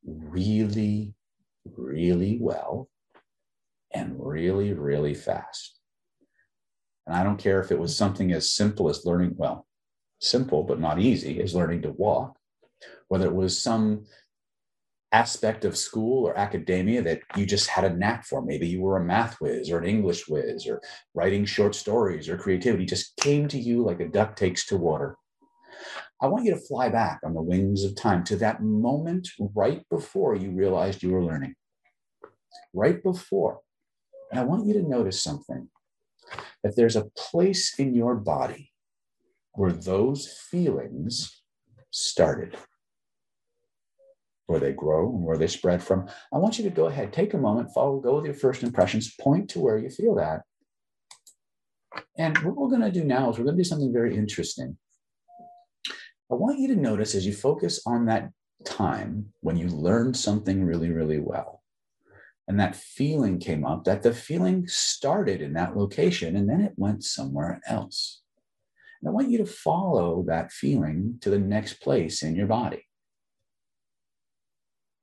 really, 0.05 1.13
really 1.65 2.37
well 2.39 2.89
and 3.93 4.15
really, 4.17 4.73
really 4.73 5.13
fast. 5.13 5.79
And 7.07 7.15
I 7.15 7.23
don't 7.23 7.39
care 7.39 7.61
if 7.61 7.71
it 7.71 7.79
was 7.79 7.95
something 7.97 8.31
as 8.31 8.51
simple 8.51 8.89
as 8.89 9.05
learning, 9.05 9.33
well, 9.37 9.65
simple 10.19 10.63
but 10.63 10.79
not 10.79 10.99
easy, 10.99 11.41
as 11.41 11.55
learning 11.55 11.81
to 11.83 11.91
walk, 11.91 12.37
whether 13.07 13.25
it 13.25 13.33
was 13.33 13.57
some 13.57 14.05
aspect 15.11 15.65
of 15.65 15.77
school 15.77 16.25
or 16.25 16.37
academia 16.37 17.01
that 17.01 17.21
you 17.35 17.45
just 17.45 17.67
had 17.67 17.83
a 17.83 17.93
knack 17.93 18.25
for. 18.25 18.41
Maybe 18.41 18.67
you 18.67 18.81
were 18.81 18.97
a 18.97 19.03
math 19.03 19.41
whiz 19.41 19.69
or 19.69 19.79
an 19.79 19.85
English 19.85 20.27
whiz 20.27 20.67
or 20.67 20.81
writing 21.13 21.45
short 21.45 21.75
stories 21.75 22.29
or 22.29 22.37
creativity 22.37 22.85
just 22.85 23.15
came 23.17 23.47
to 23.49 23.59
you 23.59 23.83
like 23.83 23.99
a 23.99 24.07
duck 24.07 24.35
takes 24.35 24.65
to 24.67 24.77
water. 24.77 25.17
I 26.21 26.27
want 26.27 26.45
you 26.45 26.53
to 26.53 26.59
fly 26.59 26.89
back 26.89 27.19
on 27.25 27.33
the 27.33 27.41
wings 27.41 27.83
of 27.83 27.95
time 27.95 28.23
to 28.25 28.35
that 28.37 28.61
moment 28.61 29.27
right 29.55 29.83
before 29.89 30.35
you 30.35 30.51
realized 30.51 31.03
you 31.03 31.11
were 31.11 31.23
learning. 31.23 31.55
Right 32.73 33.01
before. 33.03 33.59
And 34.29 34.39
I 34.39 34.43
want 34.43 34.67
you 34.67 34.73
to 34.73 34.83
notice 34.87 35.21
something 35.21 35.69
that 36.63 36.75
there's 36.75 36.95
a 36.95 37.09
place 37.17 37.77
in 37.79 37.95
your 37.95 38.15
body 38.15 38.71
where 39.53 39.73
those 39.73 40.31
feelings 40.49 41.41
started 41.89 42.55
where 44.51 44.59
they 44.59 44.73
grow 44.73 45.09
and 45.09 45.23
where 45.23 45.37
they 45.37 45.47
spread 45.47 45.81
from. 45.81 46.07
I 46.33 46.37
want 46.37 46.57
you 46.57 46.65
to 46.65 46.69
go 46.69 46.87
ahead, 46.87 47.13
take 47.13 47.33
a 47.33 47.37
moment, 47.37 47.73
follow, 47.73 48.01
go 48.01 48.17
with 48.17 48.25
your 48.25 48.33
first 48.33 48.63
impressions, 48.63 49.15
point 49.15 49.49
to 49.51 49.59
where 49.59 49.77
you 49.77 49.89
feel 49.89 50.15
that. 50.15 50.41
And 52.17 52.37
what 52.39 52.57
we're 52.57 52.69
going 52.69 52.81
to 52.81 52.91
do 52.91 53.05
now 53.05 53.31
is 53.31 53.37
we're 53.37 53.45
going 53.45 53.55
to 53.55 53.63
do 53.63 53.69
something 53.69 53.93
very 53.93 54.15
interesting. 54.15 54.77
I 56.29 56.35
want 56.35 56.59
you 56.59 56.67
to 56.67 56.75
notice 56.75 57.15
as 57.15 57.25
you 57.25 57.33
focus 57.33 57.81
on 57.85 58.05
that 58.05 58.29
time 58.65 59.33
when 59.39 59.55
you 59.55 59.67
learned 59.67 60.17
something 60.17 60.65
really, 60.65 60.91
really 60.91 61.19
well, 61.19 61.63
and 62.47 62.59
that 62.59 62.75
feeling 62.75 63.39
came 63.39 63.65
up, 63.65 63.85
that 63.85 64.03
the 64.03 64.13
feeling 64.13 64.67
started 64.67 65.41
in 65.41 65.53
that 65.53 65.77
location 65.77 66.35
and 66.35 66.49
then 66.49 66.59
it 66.59 66.73
went 66.75 67.05
somewhere 67.05 67.61
else. 67.65 68.21
And 69.01 69.09
I 69.09 69.11
want 69.11 69.31
you 69.31 69.37
to 69.39 69.45
follow 69.45 70.23
that 70.27 70.51
feeling 70.51 71.17
to 71.21 71.29
the 71.29 71.39
next 71.39 71.75
place 71.81 72.21
in 72.21 72.35
your 72.35 72.47
body. 72.47 72.85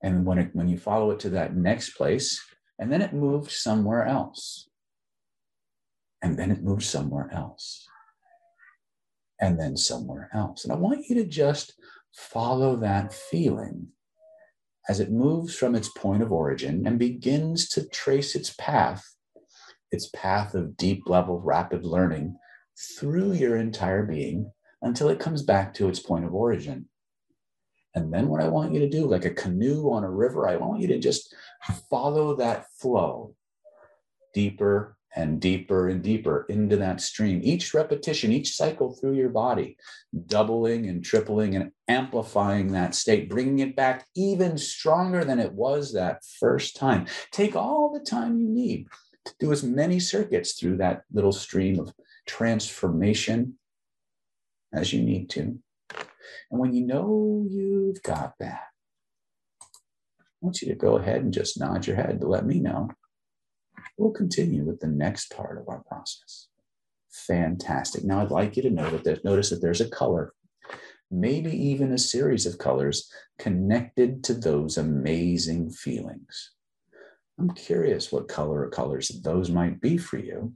And 0.03 0.25
when, 0.25 0.39
it, 0.39 0.51
when 0.53 0.69
you 0.69 0.79
follow 0.79 1.11
it 1.11 1.21
to 1.21 1.31
that 1.31 1.57
next 1.57 1.91
place, 1.91 2.41
and 2.79 2.93
then 2.93 3.03
it 3.03 3.13
moved 3.13 3.51
somewhere 3.51 4.07
else. 4.07 4.69
And 6.23 6.39
then 6.39 6.51
it 6.51 6.63
moved 6.63 6.85
somewhere 6.85 7.31
else. 7.33 7.87
And 9.41 9.59
then 9.59 9.77
somewhere 9.77 10.31
else. 10.35 10.65
And 10.65 10.73
I 10.73 10.77
want 10.77 11.07
you 11.09 11.17
to 11.17 11.25
just 11.25 11.75
follow 12.13 12.77
that 12.77 13.13
feeling 13.13 13.89
as 14.89 15.01
it 15.01 15.11
moves 15.11 15.55
from 15.55 15.75
its 15.75 15.89
point 15.91 16.23
of 16.23 16.33
origin 16.33 16.87
and 16.87 16.99
begins 16.99 17.69
to 17.69 17.87
trace 17.89 18.35
its 18.35 18.55
path, 18.59 19.05
its 19.91 20.09
path 20.15 20.55
of 20.55 20.77
deep 20.77 21.09
level 21.09 21.41
rapid 21.41 21.85
learning 21.85 22.37
through 22.97 23.33
your 23.33 23.57
entire 23.57 24.05
being 24.05 24.51
until 24.83 25.09
it 25.09 25.21
comes 25.21 25.43
back 25.43 25.75
to 25.75 25.89
its 25.89 26.01
point 26.01 26.25
of 26.25 26.35
origin. 26.35 26.87
And 27.99 28.15
then 28.15 28.29
what 28.29 28.41
I 28.41 28.49
want 28.49 28.73
you 28.73 28.79
to 28.79 28.89
do, 28.89 29.07
like 29.07 29.25
a 29.25 29.31
canoe 29.31 29.91
on 29.91 30.05
a 30.05 30.11
river, 30.11 30.49
I 30.49 30.55
want 30.55 30.81
you 30.81 30.87
to 30.89 31.01
just 31.01 31.35
follow 31.91 32.37
that 32.37 32.67
flow 32.79 33.35
deeper 34.33 34.97
and 35.17 35.41
deeper 35.41 35.89
and 35.89 36.01
deeper 36.01 36.47
into 36.49 36.77
that 36.77 37.01
stream. 37.01 37.41
Each 37.43 37.75
repetition, 37.75 38.31
each 38.31 38.55
cycle 38.55 38.95
through 38.95 39.15
your 39.15 39.31
body, 39.31 39.77
doubling 40.27 40.87
and 40.89 41.05
tripling 41.05 41.57
and 41.57 41.73
amplifying 41.89 42.69
that 42.69 42.95
state, 42.95 43.29
bringing 43.29 43.59
it 43.59 43.75
back 43.75 44.07
even 44.15 44.57
stronger 44.57 45.25
than 45.25 45.41
it 45.41 45.53
was 45.53 45.93
that 45.93 46.23
first 46.39 46.77
time. 46.77 47.07
Take 47.33 47.57
all 47.57 47.93
the 47.93 48.05
time 48.05 48.39
you 48.39 48.49
need 48.49 48.87
to 49.25 49.35
do 49.41 49.51
as 49.51 49.65
many 49.65 49.99
circuits 49.99 50.53
through 50.53 50.77
that 50.77 51.03
little 51.13 51.33
stream 51.33 51.81
of 51.81 51.93
transformation 52.27 53.59
as 54.73 54.93
you 54.93 55.03
need 55.03 55.31
to. 55.31 55.59
And 56.51 56.61
when 56.61 56.75
you 56.75 56.87
know 56.87 57.47
you've 57.49 58.03
got 58.03 58.35
that, 58.41 58.65
I 59.61 60.41
want 60.41 60.63
you 60.63 60.69
to 60.69 60.75
go 60.75 60.97
ahead 60.97 61.23
and 61.23 61.33
just 61.33 61.59
nod 61.59 61.87
your 61.87 61.97
head 61.97 62.21
to 62.21 62.29
let 62.29 62.47
me 62.47 62.61
know. 62.61 62.91
We'll 63.97 64.13
continue 64.13 64.65
with 64.65 64.81
the 64.81 64.87
next 64.87 65.35
part 65.35 65.59
of 65.59 65.69
our 65.69 65.83
process. 65.89 66.49
Fantastic. 67.11 68.05
Now 68.05 68.21
I'd 68.21 68.31
like 68.31 68.57
you 68.57 68.63
to 68.63 68.71
know 68.71 68.89
that 68.91 69.05
there's, 69.05 69.25
notice 69.25 69.51
that 69.51 69.61
there's 69.61 69.81
a 69.81 69.91
color 69.91 70.33
maybe 71.11 71.51
even 71.51 71.93
a 71.93 71.99
series 71.99 72.47
of 72.47 72.59
colors 72.59 73.11
connected 73.39 74.23
to 74.25 74.35
those 74.35 74.77
amazing 74.77 75.71
feelings. 75.71 76.53
I'm 77.39 77.51
curious 77.51 78.13
what 78.13 78.29
color 78.29 78.63
or 78.65 78.71
colors 78.71 79.09
those 79.23 79.51
might 79.51 79.81
be 79.81 79.97
for 79.97 80.19
you. 80.19 80.55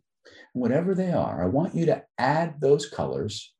Whatever 0.52 0.94
they 0.94 1.12
are, 1.12 1.42
I 1.42 1.46
want 1.46 1.74
you 1.74 1.86
to 1.86 2.02
add 2.18 2.60
those 2.60 2.88
colors 2.88 3.51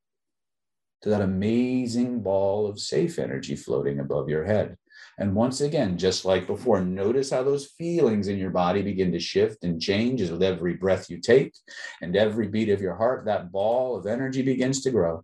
to 1.03 1.09
that 1.11 1.21
amazing 1.21 2.21
ball 2.21 2.67
of 2.67 2.81
safe 2.81 3.19
energy 3.19 3.57
floating 3.57 4.01
above 4.01 4.29
your 4.29 4.45
head. 4.45 4.77
And 5.19 5.35
once 5.35 5.61
again, 5.61 5.99
just 5.99 6.25
like 6.25 6.47
before, 6.47 6.81
notice 6.81 7.31
how 7.31 7.43
those 7.43 7.73
feelings 7.79 8.29
in 8.29 8.39
your 8.39 8.51
body 8.51 8.83
begin 8.83 9.13
to 9.13 9.21
shift 9.21 9.65
and 9.65 9.81
change 9.81 10.21
as 10.21 10.31
with 10.31 10.43
every 10.43 10.75
breath 10.75 11.11
you 11.11 11.19
take 11.19 11.55
and 12.01 12.17
every 12.17 12.49
beat 12.49 12.71
of 12.71 12.81
your 12.81 12.97
heart, 12.97 13.27
that 13.27 13.53
ball 13.53 13.97
of 13.97 14.07
energy 14.07 14.43
begins 14.43 14.81
to 14.83 14.91
grow, 14.91 15.23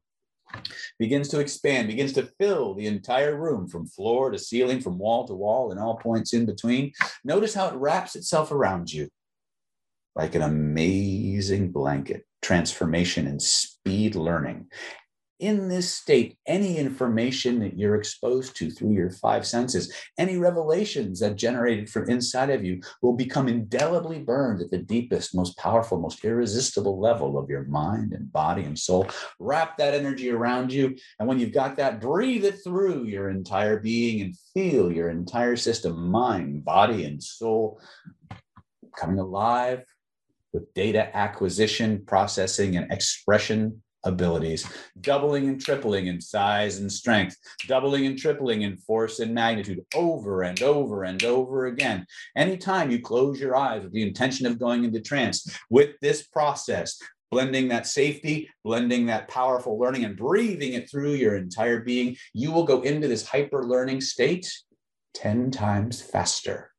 begins 0.99 1.29
to 1.29 1.41
expand, 1.41 1.89
begins 1.89 2.13
to 2.15 2.31
fill 2.39 2.75
the 2.75 2.87
entire 2.87 3.37
room 3.37 3.67
from 3.67 3.87
floor 3.87 4.31
to 4.31 4.39
ceiling, 4.39 4.81
from 4.81 4.99
wall 4.99 5.27
to 5.27 5.35
wall, 5.35 5.71
and 5.71 5.81
all 5.81 5.97
points 5.97 6.33
in 6.33 6.45
between. 6.45 6.93
Notice 7.25 7.55
how 7.55 7.69
it 7.69 7.75
wraps 7.75 8.15
itself 8.15 8.53
around 8.53 8.93
you 8.93 9.09
like 10.15 10.35
an 10.35 10.43
amazing 10.43 11.71
blanket 11.71 12.27
transformation 12.43 13.27
and 13.27 13.41
speed 13.41 14.17
learning 14.17 14.67
in 15.39 15.69
this 15.69 15.93
state, 15.93 16.37
any 16.47 16.79
information 16.79 17.61
that 17.61 17.79
you're 17.79 17.95
exposed 17.95 18.57
to 18.57 18.71
through 18.71 18.93
your 18.93 19.11
five 19.11 19.47
senses, 19.47 19.93
any 20.19 20.37
revelations 20.37 21.21
that 21.21 21.37
generated 21.37 21.89
from 21.89 22.09
inside 22.11 22.51
of 22.51 22.65
you 22.65 22.81
will 23.03 23.13
become 23.13 23.49
indelibly 23.49 24.19
burned 24.19 24.61
at 24.61 24.71
the 24.71 24.79
deepest, 24.79 25.35
most 25.35 25.57
powerful, 25.57 26.01
most 26.01 26.25
irresistible 26.25 26.99
level 26.99 27.39
of 27.39 27.49
your 27.49 27.65
mind 27.65 28.13
and 28.13 28.33
body 28.33 28.65
and 28.65 28.79
soul. 28.79 29.07
Wrap 29.39 29.77
that 29.79 29.95
energy 29.95 30.31
around 30.31 30.73
you. 30.73 30.97
And 31.19 31.29
when 31.29 31.39
you've 31.39 31.53
got 31.53 31.77
that, 31.77 32.01
breathe 32.01 32.45
it 32.45 32.59
through 32.65 33.05
your 33.05 33.31
entire 33.31 33.79
being 33.79 34.21
and 34.23 34.37
feel 34.55 34.93
your 34.93 35.09
entire 35.09 35.57
system, 35.57 36.11
mind, 36.11 36.65
body, 36.65 37.05
and 37.05 37.23
soul 37.23 37.81
coming 38.97 39.21
alive 39.21 39.85
with 40.53 40.73
data 40.75 41.15
acquisition, 41.17 42.03
processing, 42.07 42.77
and 42.77 42.91
expression 42.91 43.83
abilities, 44.05 44.67
doubling 45.01 45.49
and 45.49 45.61
tripling 45.61 46.07
in 46.07 46.21
size 46.21 46.79
and 46.79 46.91
strength, 46.91 47.37
doubling 47.67 48.07
and 48.07 48.19
tripling 48.19 48.63
in 48.63 48.77
force 48.77 49.19
and 49.21 49.35
magnitude 49.35 49.85
over 49.95 50.43
and 50.43 50.63
over 50.63 51.05
and 51.05 51.23
over 51.25 51.67
again. 51.67 52.07
Anytime 52.37 52.91
you 52.91 53.01
close 53.01 53.41
your 53.41 53.57
eyes 53.57 53.83
with 53.83 53.93
the 53.93 54.03
intention 54.03 54.47
of 54.47 54.59
going 54.59 54.85
into 54.85 55.01
trance 55.01 55.59
with 55.71 55.91
this 56.01 56.27
process, 56.27 56.99
blending 57.31 57.69
that 57.69 57.87
safety, 57.87 58.49
blending 58.65 59.07
that 59.07 59.29
powerful 59.29 59.79
learning, 59.79 60.05
and 60.05 60.17
breathing 60.17 60.73
it 60.73 60.91
through 60.91 61.13
your 61.13 61.37
entire 61.37 61.81
being, 61.81 62.17
you 62.33 62.53
will 62.53 62.65
go 62.65 62.81
into 62.83 63.09
this 63.09 63.27
hyper 63.27 63.65
learning 63.65 64.01
state 64.01 64.51
10 65.15 65.51
times 65.51 66.01
faster 66.01 66.71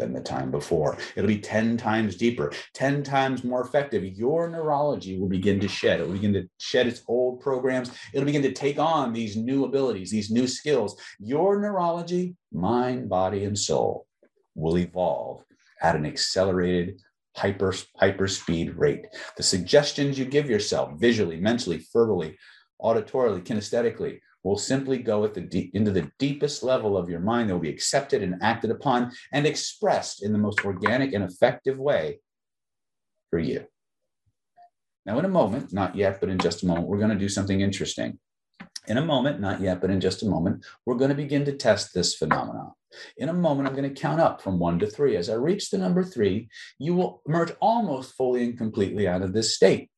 than 0.00 0.12
the 0.12 0.20
time 0.20 0.50
before. 0.50 0.96
It'll 1.14 1.28
be 1.28 1.38
10 1.38 1.76
times 1.76 2.16
deeper, 2.16 2.52
10 2.74 3.02
times 3.02 3.44
more 3.44 3.60
effective. 3.60 4.02
Your 4.04 4.48
neurology 4.48 5.18
will 5.18 5.28
begin 5.28 5.60
to 5.60 5.68
shed. 5.68 6.00
It 6.00 6.06
will 6.06 6.14
begin 6.14 6.32
to 6.32 6.48
shed 6.58 6.86
its 6.86 7.02
old 7.06 7.40
programs. 7.40 7.90
It'll 8.12 8.26
begin 8.26 8.42
to 8.42 8.52
take 8.52 8.78
on 8.78 9.12
these 9.12 9.36
new 9.36 9.64
abilities, 9.64 10.10
these 10.10 10.30
new 10.30 10.46
skills. 10.46 11.00
Your 11.18 11.60
neurology, 11.60 12.36
mind, 12.50 13.08
body, 13.08 13.44
and 13.44 13.58
soul 13.58 14.06
will 14.54 14.78
evolve 14.78 15.44
at 15.82 15.96
an 15.96 16.06
accelerated 16.06 17.00
hyper 17.36 17.72
hyper 17.96 18.26
speed 18.26 18.74
rate. 18.74 19.06
The 19.36 19.42
suggestions 19.42 20.18
you 20.18 20.24
give 20.24 20.50
yourself 20.50 20.98
visually, 20.98 21.36
mentally, 21.36 21.86
verbally, 21.92 22.38
auditorily, 22.80 23.42
kinesthetically 23.44 24.20
will 24.42 24.56
simply 24.56 24.98
go 24.98 25.24
at 25.24 25.34
the 25.34 25.40
deep, 25.40 25.74
into 25.74 25.90
the 25.90 26.10
deepest 26.18 26.62
level 26.62 26.96
of 26.96 27.08
your 27.08 27.20
mind. 27.20 27.48
They 27.48 27.52
will 27.52 27.60
be 27.60 27.68
accepted 27.68 28.22
and 28.22 28.42
acted 28.42 28.70
upon 28.70 29.12
and 29.32 29.46
expressed 29.46 30.22
in 30.22 30.32
the 30.32 30.38
most 30.38 30.64
organic 30.64 31.12
and 31.12 31.24
effective 31.24 31.78
way 31.78 32.20
for 33.30 33.38
you. 33.38 33.66
Now, 35.06 35.18
in 35.18 35.24
a 35.24 35.28
moment, 35.28 35.72
not 35.72 35.96
yet, 35.96 36.20
but 36.20 36.28
in 36.28 36.38
just 36.38 36.62
a 36.62 36.66
moment, 36.66 36.86
we're 36.86 36.98
going 36.98 37.10
to 37.10 37.16
do 37.16 37.28
something 37.28 37.60
interesting. 37.60 38.18
In 38.86 38.98
a 38.98 39.04
moment, 39.04 39.40
not 39.40 39.60
yet, 39.60 39.80
but 39.80 39.90
in 39.90 40.00
just 40.00 40.22
a 40.22 40.28
moment, 40.28 40.64
we're 40.84 40.96
going 40.96 41.10
to 41.10 41.14
begin 41.14 41.44
to 41.44 41.56
test 41.56 41.94
this 41.94 42.14
phenomenon. 42.14 42.72
In 43.16 43.28
a 43.28 43.32
moment, 43.32 43.68
I'm 43.68 43.74
going 43.74 43.92
to 43.92 44.00
count 44.00 44.20
up 44.20 44.42
from 44.42 44.58
one 44.58 44.78
to 44.80 44.86
three. 44.86 45.16
As 45.16 45.30
I 45.30 45.34
reach 45.34 45.70
the 45.70 45.78
number 45.78 46.02
three, 46.02 46.48
you 46.78 46.94
will 46.94 47.22
emerge 47.26 47.52
almost 47.60 48.14
fully 48.16 48.44
and 48.44 48.58
completely 48.58 49.06
out 49.06 49.22
of 49.22 49.32
this 49.32 49.54
state. 49.54 49.90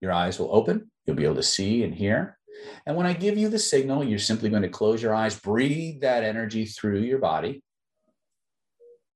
Your 0.00 0.12
eyes 0.12 0.38
will 0.38 0.54
open. 0.54 0.90
You'll 1.06 1.16
be 1.16 1.24
able 1.24 1.36
to 1.36 1.42
see 1.42 1.84
and 1.84 1.94
hear. 1.94 2.38
And 2.86 2.96
when 2.96 3.06
I 3.06 3.12
give 3.12 3.38
you 3.38 3.48
the 3.48 3.58
signal, 3.58 4.04
you're 4.04 4.18
simply 4.18 4.50
going 4.50 4.62
to 4.62 4.68
close 4.68 5.02
your 5.02 5.14
eyes, 5.14 5.38
breathe 5.38 6.00
that 6.00 6.24
energy 6.24 6.64
through 6.64 7.00
your 7.00 7.18
body, 7.18 7.62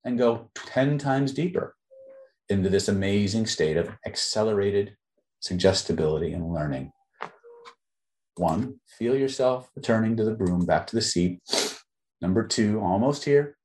and 0.03 0.17
go 0.17 0.49
10 0.55 0.97
times 0.97 1.33
deeper 1.33 1.75
into 2.49 2.69
this 2.69 2.87
amazing 2.87 3.45
state 3.45 3.77
of 3.77 3.89
accelerated 4.05 4.95
suggestibility 5.39 6.31
and 6.33 6.53
learning. 6.53 6.91
One, 8.35 8.79
feel 8.97 9.15
yourself 9.15 9.69
returning 9.75 10.15
to 10.17 10.23
the 10.23 10.35
broom, 10.35 10.65
back 10.65 10.87
to 10.87 10.95
the 10.95 11.01
seat. 11.01 11.41
Number 12.21 12.45
two, 12.45 12.79
almost 12.79 13.25
here, 13.25 13.57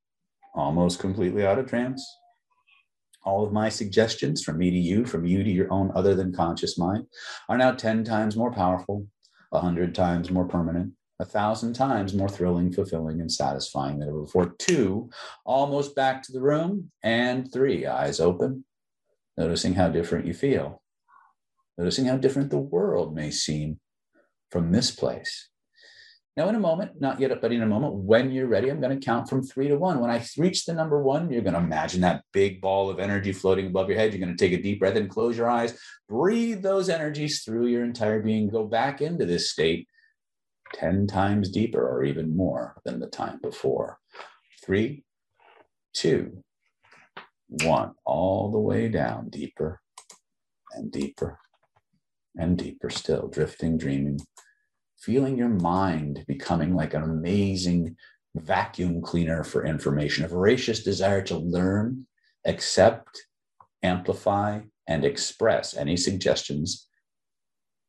almost 0.55 0.99
completely 0.99 1.47
out 1.47 1.59
of 1.59 1.67
trance. 1.67 2.05
All 3.25 3.45
of 3.45 3.53
my 3.53 3.69
suggestions 3.69 4.43
from 4.43 4.59
me 4.59 4.71
to 4.71 4.79
you, 4.79 5.05
from 5.05 5.25
you 5.25 5.45
to 5.45 5.51
your 5.51 5.73
own 5.73 5.93
other 5.95 6.15
than 6.15 6.35
conscious 6.35 6.77
mind, 6.77 7.07
are 7.49 7.57
now 7.57 7.73
10 7.73 8.03
times 8.05 8.37
more 8.37 8.53
powerful, 8.53 9.07
a 9.53 9.61
hundred 9.61 9.95
times 9.95 10.31
more 10.31 10.47
permanent, 10.47 10.93
a 11.21 11.25
thousand 11.25 11.75
times 11.75 12.15
more 12.15 12.29
thrilling, 12.29 12.73
fulfilling, 12.73 13.21
and 13.21 13.31
satisfying 13.31 13.99
than 13.99 14.09
ever 14.09 14.23
before. 14.23 14.55
Two, 14.59 15.11
almost 15.45 15.95
back 15.95 16.23
to 16.23 16.33
the 16.33 16.41
room. 16.41 16.91
And 17.03 17.53
three, 17.53 17.87
eyes 17.87 18.19
open, 18.19 18.65
noticing 19.37 19.75
how 19.75 19.89
different 19.89 20.27
you 20.27 20.35
feel, 20.35 20.83
noticing 21.79 22.07
how 22.07 22.17
different 22.17 22.51
the 22.51 22.59
world 22.59 23.15
may 23.15 23.31
seem 23.31 23.79
from 24.51 24.73
this 24.73 24.91
place. 24.91 25.49
Now, 26.35 26.49
in 26.49 26.55
a 26.55 26.61
moment, 26.61 26.99
not 26.99 27.21
yet, 27.21 27.39
but 27.43 27.53
in 27.53 27.61
a 27.61 27.67
moment, 27.67 27.95
when 27.95 28.31
you're 28.31 28.47
ready, 28.47 28.71
I'm 28.71 28.81
going 28.81 28.99
to 28.99 29.05
count 29.05 29.29
from 29.29 29.43
three 29.43 29.69
to 29.69 29.77
one. 29.77 30.01
When 30.01 30.11
I 30.11 30.25
reach 30.39 30.65
the 30.65 30.73
number 30.73 31.03
one, 31.03 31.31
you're 31.31 31.43
going 31.43 31.53
to 31.53 31.61
imagine 31.61 32.01
that 32.01 32.25
big 32.33 32.63
ball 32.63 32.89
of 32.89 32.99
energy 32.99 33.33
floating 33.33 33.67
above 33.67 33.91
your 33.91 33.99
head. 33.99 34.15
You're 34.15 34.25
going 34.25 34.35
to 34.35 34.43
take 34.43 34.59
a 34.59 34.63
deep 34.63 34.81
breath 34.81 34.97
and 34.97 35.11
close 35.11 35.37
your 35.37 35.51
eyes, 35.51 35.79
breathe 36.09 36.63
those 36.63 36.89
energies 36.89 37.43
through 37.43 37.67
your 37.67 37.85
entire 37.85 38.23
being, 38.23 38.49
go 38.49 38.65
back 38.65 39.03
into 39.03 39.27
this 39.27 39.51
state 39.51 39.87
10 40.75 41.07
times 41.07 41.51
deeper 41.51 41.87
or 41.87 42.03
even 42.03 42.35
more 42.35 42.81
than 42.87 42.99
the 42.99 43.09
time 43.09 43.39
before. 43.43 43.99
Three, 44.65 45.05
two, 45.93 46.43
one, 47.65 47.93
all 48.07 48.51
the 48.51 48.59
way 48.59 48.89
down, 48.89 49.29
deeper 49.29 49.83
and 50.73 50.91
deeper 50.91 51.39
and 52.37 52.57
deeper 52.57 52.89
still, 52.89 53.29
drifting, 53.29 53.77
dreaming 53.77 54.19
feeling 55.03 55.37
your 55.37 55.49
mind 55.49 56.25
becoming 56.29 56.75
like 56.75 56.95
an 56.95 57.03
amazing 57.03 57.97
vacuum 58.37 59.03
cleaner 59.03 59.43
for 59.43 59.67
information, 59.67 60.25
a 60.25 60.29
voracious 60.29 60.85
desire 60.85 61.23
to 61.23 61.37
learn, 61.37 62.07
accept, 62.47 63.27
amplify, 63.83 64.61
and 64.87 65.05
express 65.05 65.77
any 65.77 65.97
suggestions 65.97 66.89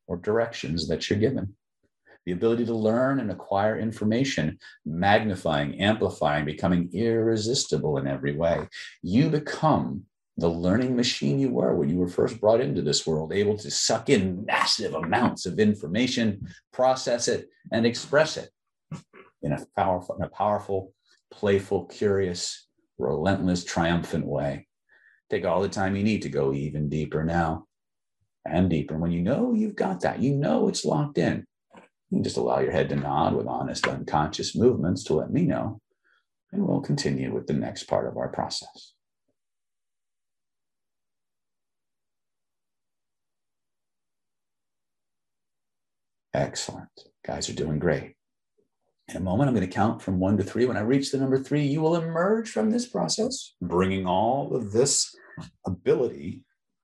or 0.06 0.16
directions 0.16 0.88
that 0.88 1.08
you're 1.08 1.18
given. 1.18 1.54
The 2.26 2.32
ability 2.32 2.66
to 2.66 2.74
learn 2.74 3.20
and 3.20 3.30
acquire 3.30 3.78
information, 3.78 4.58
magnifying, 4.84 5.80
amplifying, 5.80 6.44
becoming 6.44 6.90
irresistible 6.92 7.98
in 7.98 8.06
every 8.06 8.34
way. 8.34 8.66
You 9.02 9.28
become 9.28 10.04
the 10.36 10.48
learning 10.48 10.96
machine 10.96 11.38
you 11.38 11.50
were 11.50 11.74
when 11.74 11.88
you 11.88 11.96
were 11.96 12.08
first 12.08 12.40
brought 12.40 12.60
into 12.60 12.82
this 12.82 13.06
world, 13.06 13.32
able 13.32 13.56
to 13.58 13.70
suck 13.70 14.10
in 14.10 14.44
massive 14.44 14.94
amounts 14.94 15.46
of 15.46 15.60
information, 15.60 16.48
process 16.72 17.28
it, 17.28 17.48
and 17.70 17.86
express 17.86 18.36
it 18.36 18.50
in 19.42 19.52
a 19.52 19.66
powerful, 19.76 20.16
in 20.16 20.24
a 20.24 20.28
powerful, 20.28 20.92
playful, 21.30 21.84
curious, 21.86 22.66
relentless, 22.98 23.64
triumphant 23.64 24.26
way. 24.26 24.66
Take 25.30 25.44
all 25.44 25.62
the 25.62 25.68
time 25.68 25.94
you 25.94 26.02
need 26.02 26.22
to 26.22 26.28
go 26.28 26.52
even 26.52 26.88
deeper 26.88 27.24
now 27.24 27.66
and 28.44 28.68
deeper. 28.68 28.94
And 28.94 29.02
when 29.02 29.12
you 29.12 29.22
know 29.22 29.54
you've 29.54 29.76
got 29.76 30.00
that, 30.00 30.20
you 30.20 30.34
know 30.34 30.68
it's 30.68 30.84
locked 30.84 31.18
in. 31.18 31.46
You 32.10 32.18
can 32.18 32.24
just 32.24 32.36
allow 32.36 32.58
your 32.58 32.72
head 32.72 32.88
to 32.90 32.96
nod 32.96 33.34
with 33.34 33.46
honest, 33.46 33.86
unconscious 33.86 34.56
movements 34.56 35.04
to 35.04 35.14
let 35.14 35.30
me 35.30 35.42
know. 35.42 35.80
And 36.52 36.66
we'll 36.66 36.80
continue 36.80 37.32
with 37.32 37.46
the 37.46 37.54
next 37.54 37.84
part 37.84 38.06
of 38.06 38.16
our 38.16 38.28
process. 38.28 38.93
Excellent. 46.34 46.88
Guys 47.24 47.48
are 47.48 47.54
doing 47.54 47.78
great. 47.78 48.16
In 49.08 49.16
a 49.16 49.20
moment, 49.20 49.48
I'm 49.48 49.54
going 49.54 49.66
to 49.66 49.72
count 49.72 50.02
from 50.02 50.18
one 50.18 50.36
to 50.36 50.42
three. 50.42 50.66
When 50.66 50.76
I 50.76 50.80
reach 50.80 51.12
the 51.12 51.18
number 51.18 51.38
three, 51.38 51.62
you 51.62 51.80
will 51.80 51.94
emerge 51.94 52.50
from 52.50 52.70
this 52.70 52.86
process, 52.86 53.54
bringing 53.62 54.06
all 54.06 54.54
of 54.54 54.72
this 54.72 55.14
ability 55.64 56.42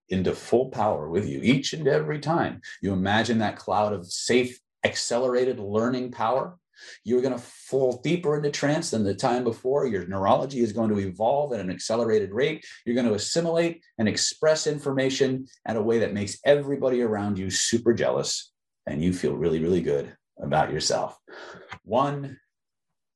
into 0.09 0.35
full 0.35 0.69
power 0.69 1.09
with 1.09 1.29
you 1.29 1.41
each 1.43 1.73
and 1.73 1.89
every 1.89 2.21
time. 2.21 2.61
You 2.81 2.93
imagine 2.93 3.39
that 3.39 3.57
cloud 3.57 3.93
of 3.93 4.07
safe 4.07 4.61
accelerated 4.85 5.59
learning 5.59 6.13
power. 6.13 6.57
You're 7.05 7.21
going 7.21 7.35
to 7.35 7.43
fall 7.43 8.01
deeper 8.03 8.37
into 8.37 8.51
trance 8.51 8.91
than 8.91 9.03
the 9.03 9.15
time 9.15 9.43
before. 9.43 9.87
Your 9.87 10.07
neurology 10.07 10.61
is 10.61 10.73
going 10.73 10.91
to 10.91 10.99
evolve 10.99 11.53
at 11.53 11.61
an 11.61 11.71
accelerated 11.71 12.33
rate. 12.33 12.65
You're 12.87 12.95
going 12.95 13.09
to 13.09 13.15
assimilate 13.15 13.83
and 13.99 14.09
express 14.09 14.67
information 14.67 15.47
in 15.69 15.77
a 15.77 15.83
way 15.83 15.99
that 15.99 16.15
makes 16.15 16.39
everybody 16.45 17.03
around 17.03 17.37
you 17.39 17.51
super 17.51 17.93
jealous. 17.93 18.53
And 18.91 19.03
you 19.03 19.13
feel 19.13 19.35
really, 19.35 19.61
really 19.61 19.81
good 19.81 20.17
about 20.39 20.73
yourself. 20.73 21.19
One, 21.85 22.39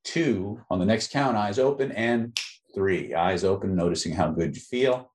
two, 0.04 0.60
on 0.70 0.78
the 0.78 0.87
next 0.87 1.10
count, 1.10 1.37
eyes 1.37 1.58
open, 1.58 1.90
and 1.92 2.38
three, 2.74 3.14
eyes 3.14 3.44
open, 3.44 3.74
noticing 3.74 4.12
how 4.12 4.30
good 4.30 4.54
you 4.54 4.62
feel. 4.62 5.10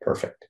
Perfect 0.00 0.46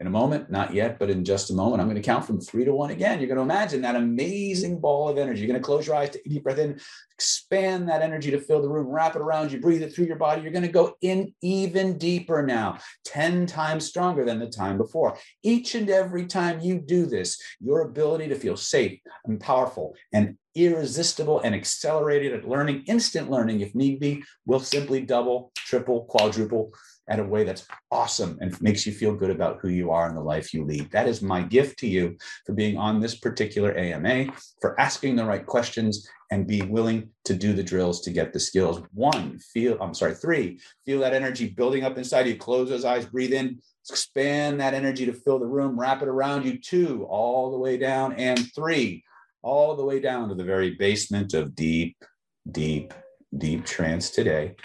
in 0.00 0.08
a 0.08 0.10
moment, 0.10 0.50
not 0.50 0.74
yet, 0.74 0.98
but 0.98 1.08
in 1.08 1.24
just 1.24 1.50
a 1.50 1.54
moment, 1.54 1.80
I'm 1.80 1.86
going 1.86 2.00
to 2.00 2.06
count 2.06 2.24
from 2.24 2.40
three 2.40 2.64
to 2.64 2.74
one 2.74 2.90
again. 2.90 3.20
You're 3.20 3.28
going 3.28 3.36
to 3.36 3.42
imagine 3.42 3.82
that 3.82 3.94
amazing 3.94 4.80
ball 4.80 5.08
of 5.08 5.18
energy. 5.18 5.40
You're 5.40 5.48
going 5.48 5.60
to 5.60 5.64
close 5.64 5.86
your 5.86 5.94
eyes, 5.94 6.10
take 6.10 6.26
a 6.26 6.28
deep 6.28 6.42
breath 6.42 6.58
in, 6.58 6.80
expand 7.12 7.88
that 7.88 8.02
energy 8.02 8.32
to 8.32 8.40
fill 8.40 8.60
the 8.60 8.68
room, 8.68 8.88
wrap 8.88 9.14
it 9.14 9.22
around 9.22 9.52
you, 9.52 9.60
breathe 9.60 9.82
it 9.82 9.94
through 9.94 10.06
your 10.06 10.16
body. 10.16 10.42
You're 10.42 10.50
going 10.50 10.66
to 10.66 10.68
go 10.68 10.96
in 11.00 11.32
even 11.42 11.96
deeper 11.96 12.42
now, 12.42 12.78
10 13.04 13.46
times 13.46 13.86
stronger 13.86 14.24
than 14.24 14.40
the 14.40 14.48
time 14.48 14.78
before. 14.78 15.16
Each 15.44 15.76
and 15.76 15.88
every 15.88 16.26
time 16.26 16.60
you 16.60 16.80
do 16.80 17.06
this, 17.06 17.40
your 17.60 17.82
ability 17.82 18.28
to 18.28 18.34
feel 18.34 18.56
safe 18.56 18.98
and 19.24 19.38
powerful 19.38 19.94
and 20.12 20.36
irresistible 20.56 21.40
and 21.40 21.54
accelerated 21.54 22.32
at 22.32 22.48
learning, 22.48 22.84
instant 22.86 23.30
learning, 23.30 23.60
if 23.60 23.74
need 23.74 24.00
be, 24.00 24.24
will 24.44 24.60
simply 24.60 25.00
double, 25.00 25.52
triple, 25.54 26.04
quadruple 26.04 26.72
at 27.08 27.20
a 27.20 27.24
way 27.24 27.44
that's 27.44 27.66
awesome 27.90 28.38
and 28.40 28.60
makes 28.62 28.86
you 28.86 28.92
feel 28.92 29.14
good 29.14 29.30
about 29.30 29.58
who 29.60 29.68
you 29.68 29.90
are 29.90 30.08
and 30.08 30.16
the 30.16 30.22
life 30.22 30.54
you 30.54 30.64
lead. 30.64 30.90
That 30.90 31.06
is 31.06 31.20
my 31.20 31.42
gift 31.42 31.78
to 31.80 31.86
you 31.86 32.16
for 32.46 32.54
being 32.54 32.78
on 32.78 33.00
this 33.00 33.16
particular 33.16 33.76
AMA, 33.76 34.32
for 34.60 34.78
asking 34.80 35.16
the 35.16 35.24
right 35.24 35.44
questions 35.44 36.08
and 36.30 36.46
being 36.46 36.70
willing 36.70 37.10
to 37.24 37.34
do 37.34 37.52
the 37.52 37.62
drills 37.62 38.00
to 38.02 38.10
get 38.10 38.32
the 38.32 38.40
skills. 38.40 38.82
One, 38.92 39.38
feel, 39.38 39.76
I'm 39.80 39.94
sorry, 39.94 40.14
three, 40.14 40.60
feel 40.86 41.00
that 41.00 41.14
energy 41.14 41.48
building 41.48 41.84
up 41.84 41.98
inside 41.98 42.26
you. 42.26 42.36
Close 42.36 42.70
those 42.70 42.84
eyes, 42.84 43.04
breathe 43.04 43.34
in, 43.34 43.60
expand 43.88 44.60
that 44.60 44.74
energy 44.74 45.04
to 45.04 45.12
fill 45.12 45.38
the 45.38 45.46
room, 45.46 45.78
wrap 45.78 46.02
it 46.02 46.08
around 46.08 46.46
you. 46.46 46.58
Two, 46.58 47.04
all 47.08 47.50
the 47.50 47.58
way 47.58 47.76
down. 47.76 48.14
And 48.14 48.50
three, 48.54 49.04
all 49.42 49.76
the 49.76 49.84
way 49.84 50.00
down 50.00 50.30
to 50.30 50.34
the 50.34 50.44
very 50.44 50.70
basement 50.70 51.34
of 51.34 51.54
deep, 51.54 52.02
deep, 52.50 52.94
deep 53.36 53.66
trance 53.66 54.08
today 54.08 54.56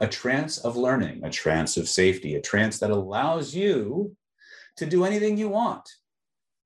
a 0.00 0.06
trance 0.06 0.58
of 0.58 0.76
learning, 0.76 1.24
a 1.24 1.30
trance 1.30 1.76
of 1.76 1.88
safety, 1.88 2.34
a 2.34 2.40
trance 2.40 2.78
that 2.78 2.90
allows 2.90 3.54
you 3.54 4.14
to 4.76 4.86
do 4.86 5.04
anything 5.04 5.36
you 5.36 5.48
want 5.48 5.88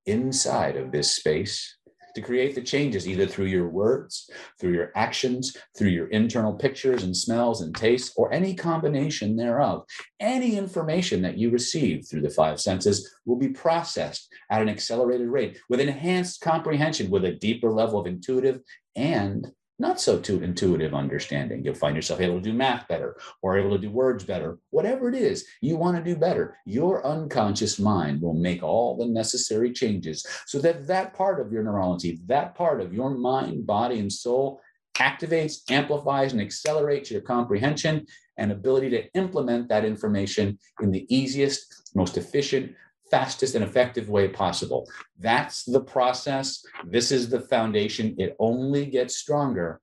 inside 0.06 0.76
of 0.76 0.92
this 0.92 1.12
space 1.16 1.76
to 2.14 2.20
create 2.20 2.54
the 2.54 2.62
changes 2.62 3.08
either 3.08 3.26
through 3.26 3.46
your 3.46 3.68
words, 3.68 4.28
through 4.60 4.72
your 4.72 4.92
actions, 4.94 5.56
through 5.76 5.88
your 5.88 6.08
internal 6.08 6.52
pictures 6.52 7.04
and 7.04 7.16
smells 7.16 7.62
and 7.62 7.74
tastes, 7.74 8.12
or 8.16 8.32
any 8.32 8.54
combination 8.54 9.36
thereof. 9.36 9.84
Any 10.20 10.56
information 10.56 11.22
that 11.22 11.38
you 11.38 11.50
receive 11.50 12.06
through 12.06 12.22
the 12.22 12.30
five 12.30 12.60
senses 12.60 13.14
will 13.24 13.36
be 13.36 13.48
processed 13.48 14.28
at 14.50 14.60
an 14.60 14.68
accelerated 14.68 15.28
rate 15.28 15.58
with 15.68 15.80
enhanced 15.80 16.40
comprehension, 16.40 17.10
with 17.10 17.24
a 17.24 17.32
deeper 17.32 17.70
level 17.70 17.98
of 17.98 18.06
intuitive 18.06 18.60
and 18.94 19.50
not 19.82 20.00
so 20.00 20.18
too 20.18 20.42
intuitive 20.42 20.94
understanding. 20.94 21.64
You'll 21.64 21.74
find 21.74 21.96
yourself 21.96 22.20
able 22.20 22.36
to 22.36 22.40
do 22.40 22.52
math 22.52 22.86
better 22.86 23.16
or 23.42 23.58
able 23.58 23.72
to 23.72 23.78
do 23.78 23.90
words 23.90 24.24
better. 24.24 24.58
Whatever 24.70 25.08
it 25.08 25.16
is 25.16 25.44
you 25.60 25.76
want 25.76 25.96
to 25.96 26.02
do 26.02 26.16
better, 26.16 26.56
your 26.64 27.04
unconscious 27.04 27.80
mind 27.80 28.22
will 28.22 28.32
make 28.32 28.62
all 28.62 28.96
the 28.96 29.06
necessary 29.06 29.72
changes 29.72 30.24
so 30.46 30.60
that 30.60 30.86
that 30.86 31.14
part 31.14 31.40
of 31.40 31.52
your 31.52 31.64
neurology, 31.64 32.20
that 32.26 32.54
part 32.54 32.80
of 32.80 32.94
your 32.94 33.10
mind, 33.10 33.66
body, 33.66 33.98
and 33.98 34.12
soul 34.12 34.60
activates, 34.94 35.68
amplifies, 35.68 36.32
and 36.32 36.40
accelerates 36.40 37.10
your 37.10 37.20
comprehension 37.20 38.06
and 38.38 38.52
ability 38.52 38.88
to 38.90 39.12
implement 39.14 39.68
that 39.68 39.84
information 39.84 40.56
in 40.80 40.92
the 40.92 41.04
easiest, 41.14 41.90
most 41.96 42.16
efficient, 42.16 42.72
fastest 43.12 43.54
and 43.54 43.62
effective 43.62 44.08
way 44.08 44.26
possible. 44.26 44.88
That's 45.18 45.64
the 45.64 45.82
process. 45.82 46.64
This 46.84 47.12
is 47.12 47.28
the 47.28 47.42
foundation. 47.42 48.16
It 48.18 48.34
only 48.38 48.86
gets 48.86 49.16
stronger 49.16 49.80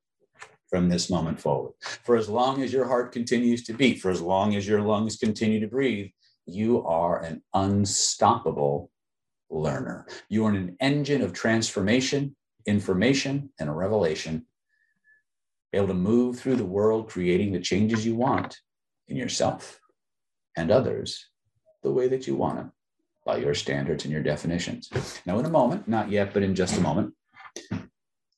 from 0.68 0.90
this 0.90 1.12
moment 1.12 1.40
forward. 1.40 1.74
For 2.04 2.16
as 2.18 2.28
long 2.28 2.64
as 2.64 2.74
your 2.74 2.86
heart 2.86 3.12
continues 3.12 3.64
to 3.66 3.74
beat, 3.74 4.02
for 4.02 4.10
as 4.10 4.20
long 4.20 4.56
as 4.56 4.68
your 4.68 4.82
lungs 4.82 5.18
continue 5.18 5.60
to 5.60 5.68
breathe, 5.68 6.10
you 6.48 6.84
are 6.86 7.22
an 7.22 7.44
unstoppable 7.54 8.90
learner. 9.52 10.08
You 10.28 10.48
are 10.48 10.52
an 10.52 10.76
engine 10.80 11.22
of 11.22 11.32
transformation, 11.32 12.36
information, 12.66 13.52
and 13.60 13.70
a 13.70 13.74
revelation, 13.74 14.48
able 15.72 15.88
to 15.88 15.94
move 15.94 16.40
through 16.40 16.56
the 16.56 16.66
world, 16.66 17.10
creating 17.10 17.52
the 17.52 17.60
changes 17.60 18.04
you 18.04 18.16
want 18.16 18.58
in 19.08 19.18
yourself 19.18 19.80
and 20.58 20.72
others 20.72 21.28
the 21.84 21.92
way 21.92 22.08
that 22.08 22.26
you 22.26 22.36
want 22.36 22.58
them 22.58 22.72
by 23.30 23.38
your 23.38 23.54
standards 23.54 24.06
and 24.06 24.12
your 24.12 24.24
definitions. 24.24 24.90
Now, 25.24 25.38
in 25.38 25.46
a 25.46 25.52
moment, 25.52 25.88
not 25.88 26.10
yet, 26.10 26.34
but 26.34 26.42
in 26.42 26.56
just 26.56 26.80
a 26.80 26.82
moment, 26.82 27.14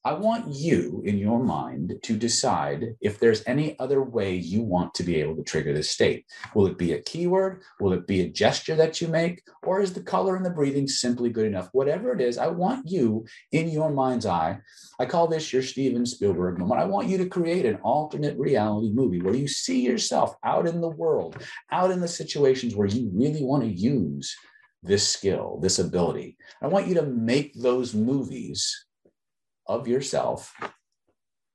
I 0.04 0.12
want 0.14 0.54
you 0.54 1.02
in 1.06 1.18
your 1.18 1.42
mind 1.42 1.94
to 2.04 2.18
decide 2.18 2.96
if 3.00 3.18
there's 3.18 3.42
any 3.48 3.80
other 3.80 4.04
way 4.04 4.36
you 4.36 4.64
want 4.64 4.94
to 4.96 5.04
be 5.04 5.22
able 5.22 5.38
to 5.38 5.44
trigger 5.44 5.74
this 5.74 5.92
state. 5.92 6.26
Will 6.54 6.68
it 6.68 6.78
be 6.78 6.92
a 6.92 7.02
keyword? 7.02 7.62
Will 7.80 7.94
it 7.94 8.06
be 8.06 8.20
a 8.20 8.30
gesture 8.30 8.76
that 8.76 9.00
you 9.00 9.08
make? 9.08 9.44
Or 9.64 9.80
is 9.80 9.94
the 9.94 10.04
color 10.04 10.36
and 10.36 10.46
the 10.46 10.50
breathing 10.50 10.90
simply 10.90 11.30
good 11.30 11.46
enough? 11.46 11.70
Whatever 11.72 12.12
it 12.12 12.20
is, 12.20 12.38
I 12.38 12.48
want 12.48 12.90
you 12.90 13.26
in 13.54 13.70
your 13.70 13.92
mind's 13.92 14.26
eye. 14.26 14.60
I 15.00 15.06
call 15.06 15.28
this 15.28 15.54
your 15.54 15.62
Steven 15.62 16.06
Spielberg 16.06 16.58
moment. 16.58 16.82
I 16.82 16.86
want 16.86 17.08
you 17.08 17.18
to 17.20 17.30
create 17.30 17.66
an 17.66 17.76
alternate 17.78 18.38
reality 18.38 18.92
movie 18.92 19.22
where 19.22 19.36
you 19.36 19.48
see 19.48 19.86
yourself 19.86 20.36
out 20.44 20.68
in 20.68 20.82
the 20.82 20.90
world, 20.90 21.38
out 21.72 21.92
in 21.92 22.02
the 22.02 22.10
situations 22.10 22.76
where 22.76 22.88
you 22.88 23.10
really 23.14 23.44
want 23.44 23.64
to 23.64 23.70
use 23.70 24.36
this 24.84 25.08
skill, 25.08 25.60
this 25.62 25.80
ability. 25.80 26.38
I 26.62 26.68
want 26.68 26.88
you 26.88 26.96
to 26.96 27.04
make 27.04 27.54
those 27.54 27.94
movies 27.94 28.86
of 29.68 29.88
yourself 29.88 30.54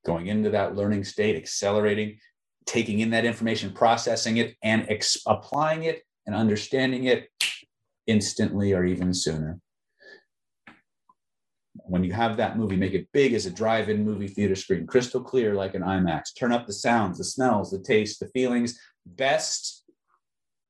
going 0.05 0.29
into 0.29 0.51
that 0.51 0.77
learning 0.77 1.05
state, 1.05 1.37
accelerating, 1.37 2.19
taking 2.67 3.01
in 3.01 3.11
that 3.11 3.25
information, 3.25 3.73
processing 3.73 4.37
it, 4.37 4.55
and 4.63 4.87
ex- 4.89 5.19
applying 5.27 5.85
it 5.85 6.03
and 6.27 6.35
understanding 6.35 7.05
it 7.05 7.29
instantly 8.07 8.73
or 8.73 8.85
even 8.85 9.13
sooner. 9.13 9.59
When 11.75 12.05
you 12.05 12.13
have 12.13 12.37
that 12.37 12.57
movie, 12.57 12.77
make 12.77 12.95
it 12.95 13.09
big 13.13 13.33
as 13.33 13.47
a 13.47 13.51
drive 13.51 13.89
in 13.89 14.05
movie 14.05 14.29
theater 14.29 14.57
screen, 14.57 14.87
crystal 14.87 15.23
clear 15.23 15.55
like 15.55 15.75
an 15.75 15.83
IMAX. 15.83 16.35
Turn 16.37 16.53
up 16.53 16.67
the 16.67 16.73
sounds, 16.73 17.19
the 17.19 17.25
smells, 17.25 17.71
the 17.71 17.81
taste, 17.81 18.19
the 18.19 18.29
feelings. 18.29 18.79
Best 19.05 19.85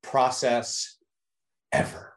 process 0.02 0.98
ever. 1.72 2.15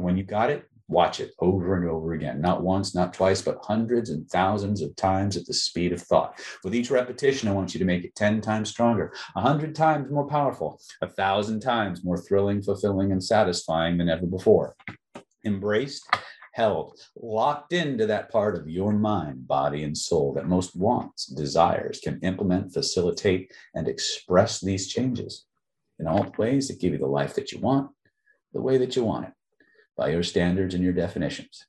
And 0.00 0.06
when 0.06 0.16
you 0.16 0.24
got 0.24 0.48
it, 0.48 0.64
watch 0.88 1.20
it 1.20 1.34
over 1.40 1.76
and 1.76 1.86
over 1.86 2.14
again, 2.14 2.40
not 2.40 2.62
once, 2.62 2.94
not 2.94 3.12
twice, 3.12 3.42
but 3.42 3.58
hundreds 3.62 4.08
and 4.08 4.26
thousands 4.30 4.80
of 4.80 4.96
times 4.96 5.36
at 5.36 5.44
the 5.44 5.52
speed 5.52 5.92
of 5.92 6.00
thought. 6.00 6.40
With 6.64 6.74
each 6.74 6.90
repetition, 6.90 7.50
I 7.50 7.52
want 7.52 7.74
you 7.74 7.78
to 7.80 7.84
make 7.84 8.02
it 8.02 8.14
10 8.14 8.40
times 8.40 8.70
stronger, 8.70 9.12
100 9.34 9.74
times 9.74 10.10
more 10.10 10.26
powerful, 10.26 10.80
a 11.02 11.06
thousand 11.06 11.60
times 11.60 12.02
more 12.02 12.16
thrilling, 12.16 12.62
fulfilling, 12.62 13.12
and 13.12 13.22
satisfying 13.22 13.98
than 13.98 14.08
ever 14.08 14.24
before. 14.24 14.74
Embraced, 15.44 16.02
held, 16.54 16.98
locked 17.14 17.74
into 17.74 18.06
that 18.06 18.30
part 18.32 18.56
of 18.56 18.70
your 18.70 18.94
mind, 18.94 19.46
body, 19.46 19.82
and 19.82 19.98
soul 19.98 20.32
that 20.32 20.48
most 20.48 20.74
wants, 20.74 21.26
desires, 21.26 22.00
can 22.02 22.18
implement, 22.22 22.72
facilitate, 22.72 23.52
and 23.74 23.86
express 23.86 24.62
these 24.62 24.88
changes 24.88 25.44
in 25.98 26.06
all 26.06 26.32
ways 26.38 26.68
that 26.68 26.80
give 26.80 26.94
you 26.94 26.98
the 26.98 27.06
life 27.06 27.34
that 27.34 27.52
you 27.52 27.58
want, 27.58 27.90
the 28.54 28.62
way 28.62 28.78
that 28.78 28.96
you 28.96 29.04
want 29.04 29.26
it 29.26 29.32
by 30.00 30.08
your 30.08 30.22
standards 30.22 30.74
and 30.74 30.82
your 30.82 30.94
definitions. 30.94 31.66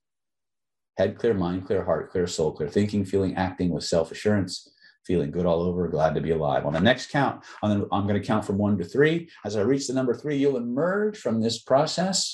Head 0.97 1.17
clear, 1.17 1.33
mind 1.33 1.67
clear, 1.67 1.83
heart 1.83 2.11
clear, 2.11 2.25
soul 2.27 2.53
clear, 2.53 2.69
thinking, 2.69 3.03
feeling, 3.03 3.35
acting 3.35 3.71
with 3.71 3.83
self 3.83 4.09
assurance, 4.09 4.71
feeling 5.05 5.31
good 5.31 5.45
all 5.45 5.61
over, 5.61 5.89
glad 5.89 6.15
to 6.15 6.21
be 6.21 6.31
alive. 6.31 6.65
On 6.65 6.71
the 6.71 6.79
next 6.79 7.11
count, 7.11 7.43
I'm 7.61 7.87
going 7.89 8.21
to 8.21 8.25
count 8.25 8.45
from 8.45 8.57
one 8.57 8.77
to 8.77 8.85
three. 8.85 9.29
As 9.43 9.57
I 9.57 9.61
reach 9.61 9.87
the 9.87 9.93
number 9.93 10.13
three, 10.13 10.37
you'll 10.37 10.55
emerge 10.55 11.17
from 11.17 11.41
this 11.41 11.61
process 11.61 12.33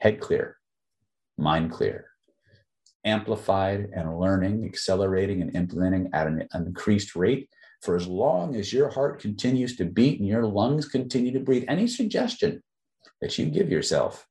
head 0.00 0.20
clear, 0.20 0.56
mind 1.36 1.70
clear, 1.70 2.06
amplified 3.04 3.90
and 3.94 4.18
learning, 4.18 4.64
accelerating 4.64 5.42
and 5.42 5.54
implementing 5.54 6.08
at 6.14 6.26
an 6.26 6.48
increased 6.54 7.14
rate 7.14 7.50
for 7.82 7.94
as 7.94 8.06
long 8.06 8.56
as 8.56 8.72
your 8.72 8.88
heart 8.88 9.20
continues 9.20 9.76
to 9.76 9.84
beat 9.84 10.18
and 10.18 10.28
your 10.28 10.46
lungs 10.46 10.88
continue 10.88 11.32
to 11.32 11.40
breathe. 11.40 11.64
Any 11.68 11.86
suggestion 11.86 12.62
that 13.20 13.36
you 13.36 13.46
give 13.46 13.70
yourself 13.70 14.26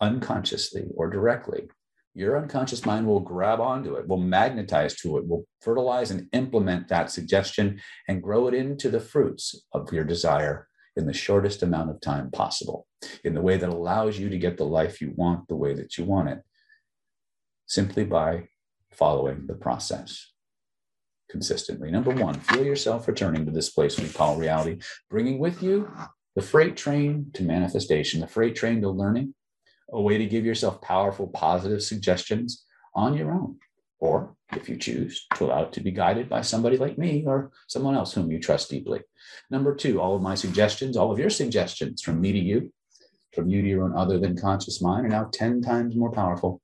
unconsciously 0.00 0.86
or 0.94 1.10
directly, 1.10 1.68
your 2.14 2.36
unconscious 2.36 2.84
mind 2.84 3.06
will 3.06 3.20
grab 3.20 3.60
onto 3.60 3.94
it, 3.94 4.08
will 4.08 4.18
magnetize 4.18 4.96
to 4.96 5.18
it, 5.18 5.28
will 5.28 5.46
fertilize 5.60 6.10
and 6.10 6.28
implement 6.32 6.88
that 6.88 7.10
suggestion 7.10 7.80
and 8.08 8.22
grow 8.22 8.48
it 8.48 8.54
into 8.54 8.90
the 8.90 9.00
fruits 9.00 9.64
of 9.72 9.92
your 9.92 10.04
desire 10.04 10.66
in 10.96 11.06
the 11.06 11.12
shortest 11.12 11.62
amount 11.62 11.90
of 11.90 12.00
time 12.00 12.28
possible, 12.32 12.86
in 13.22 13.34
the 13.34 13.40
way 13.40 13.56
that 13.56 13.68
allows 13.68 14.18
you 14.18 14.28
to 14.28 14.38
get 14.38 14.56
the 14.56 14.64
life 14.64 15.00
you 15.00 15.12
want 15.14 15.46
the 15.46 15.54
way 15.54 15.74
that 15.74 15.96
you 15.96 16.04
want 16.04 16.28
it, 16.28 16.40
simply 17.66 18.04
by 18.04 18.48
following 18.90 19.46
the 19.46 19.54
process 19.54 20.32
consistently. 21.30 21.90
Number 21.90 22.10
one, 22.10 22.34
feel 22.34 22.64
yourself 22.64 23.06
returning 23.06 23.46
to 23.46 23.52
this 23.52 23.70
place 23.70 23.98
we 23.98 24.08
call 24.08 24.36
reality, 24.36 24.80
bringing 25.08 25.38
with 25.38 25.62
you 25.62 25.88
the 26.34 26.42
freight 26.42 26.76
train 26.76 27.30
to 27.34 27.44
manifestation, 27.44 28.20
the 28.20 28.26
freight 28.26 28.56
train 28.56 28.80
to 28.80 28.90
learning, 28.90 29.34
a 29.90 30.00
way 30.00 30.18
to 30.18 30.26
give 30.26 30.44
yourself 30.44 30.80
powerful, 30.80 31.28
positive 31.28 31.82
suggestions 31.82 32.64
on 32.94 33.16
your 33.16 33.32
own. 33.32 33.56
Or 34.00 34.36
if 34.52 34.68
you 34.68 34.76
choose 34.76 35.26
to 35.34 35.46
allow 35.46 35.64
it 35.64 35.72
to 35.72 35.80
be 35.80 35.90
guided 35.90 36.28
by 36.28 36.42
somebody 36.42 36.76
like 36.76 36.98
me 36.98 37.24
or 37.26 37.50
someone 37.66 37.94
else 37.94 38.12
whom 38.12 38.30
you 38.30 38.38
trust 38.38 38.70
deeply. 38.70 39.00
Number 39.50 39.74
two, 39.74 40.00
all 40.00 40.14
of 40.14 40.22
my 40.22 40.34
suggestions, 40.34 40.96
all 40.96 41.10
of 41.10 41.18
your 41.18 41.30
suggestions 41.30 42.02
from 42.02 42.20
me 42.20 42.32
to 42.32 42.38
you, 42.38 42.72
from 43.34 43.48
you 43.48 43.62
to 43.62 43.68
your 43.68 43.84
own 43.84 43.96
other 43.96 44.18
than 44.18 44.36
conscious 44.36 44.80
mind 44.80 45.06
are 45.06 45.10
now 45.10 45.28
10 45.32 45.62
times 45.62 45.96
more 45.96 46.12
powerful, 46.12 46.62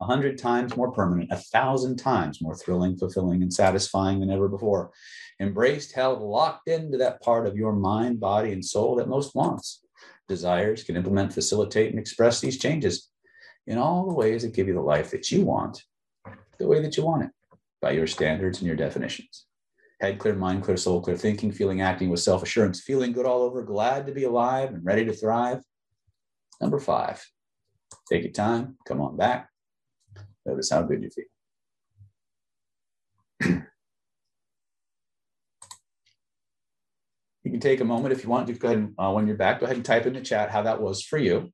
a 0.00 0.04
hundred 0.04 0.38
times 0.38 0.76
more 0.76 0.92
permanent, 0.92 1.30
a 1.30 1.36
thousand 1.36 1.96
times 1.96 2.42
more 2.42 2.54
thrilling, 2.54 2.96
fulfilling, 2.96 3.42
and 3.42 3.52
satisfying 3.52 4.20
than 4.20 4.30
ever 4.30 4.48
before. 4.48 4.90
Embraced, 5.40 5.92
held, 5.92 6.20
locked 6.20 6.68
into 6.68 6.98
that 6.98 7.22
part 7.22 7.46
of 7.46 7.56
your 7.56 7.72
mind, 7.72 8.20
body, 8.20 8.52
and 8.52 8.64
soul 8.64 8.96
that 8.96 9.08
most 9.08 9.34
wants, 9.34 9.81
desires, 10.32 10.84
can 10.84 10.96
implement, 10.96 11.32
facilitate, 11.32 11.90
and 11.90 11.98
express 11.98 12.40
these 12.40 12.58
changes 12.58 13.10
in 13.66 13.78
all 13.78 14.06
the 14.06 14.14
ways 14.14 14.42
that 14.42 14.54
give 14.54 14.66
you 14.66 14.74
the 14.74 14.80
life 14.80 15.10
that 15.10 15.30
you 15.30 15.44
want 15.44 15.84
the 16.62 16.68
way 16.68 16.80
that 16.80 16.96
you 16.96 17.04
want 17.04 17.24
it 17.24 17.30
by 17.80 17.90
your 17.90 18.06
standards 18.06 18.58
and 18.58 18.66
your 18.66 18.76
definitions. 18.76 19.46
Head 20.00 20.18
clear, 20.18 20.34
mind 20.34 20.62
clear, 20.62 20.76
soul 20.76 21.00
clear, 21.00 21.16
thinking, 21.16 21.52
feeling, 21.52 21.80
acting 21.80 22.08
with 22.08 22.20
self 22.20 22.42
assurance, 22.42 22.80
feeling 22.80 23.12
good 23.12 23.26
all 23.26 23.42
over, 23.42 23.62
glad 23.62 24.06
to 24.06 24.12
be 24.12 24.24
alive 24.24 24.70
and 24.70 24.84
ready 24.84 25.04
to 25.04 25.12
thrive. 25.12 25.60
Number 26.60 26.78
five, 26.78 27.24
take 28.08 28.22
your 28.22 28.32
time, 28.32 28.76
come 28.86 29.00
on 29.00 29.16
back. 29.16 29.48
Notice 30.46 30.70
how 30.70 30.82
good 30.82 31.02
you 31.02 31.10
feel. 31.10 31.24
you 37.44 37.50
can 37.50 37.51
take 37.62 37.80
a 37.80 37.84
moment 37.84 38.12
if 38.12 38.22
you 38.22 38.30
want 38.30 38.46
to 38.46 38.52
go 38.52 38.68
ahead 38.68 38.78
and, 38.78 38.94
uh, 38.98 39.12
when 39.12 39.26
you're 39.26 39.36
back, 39.36 39.60
go 39.60 39.64
ahead 39.64 39.76
and 39.76 39.84
type 39.84 40.06
in 40.06 40.14
the 40.14 40.20
chat 40.20 40.50
how 40.50 40.62
that 40.62 40.82
was 40.82 41.02
for 41.02 41.18
you. 41.18 41.52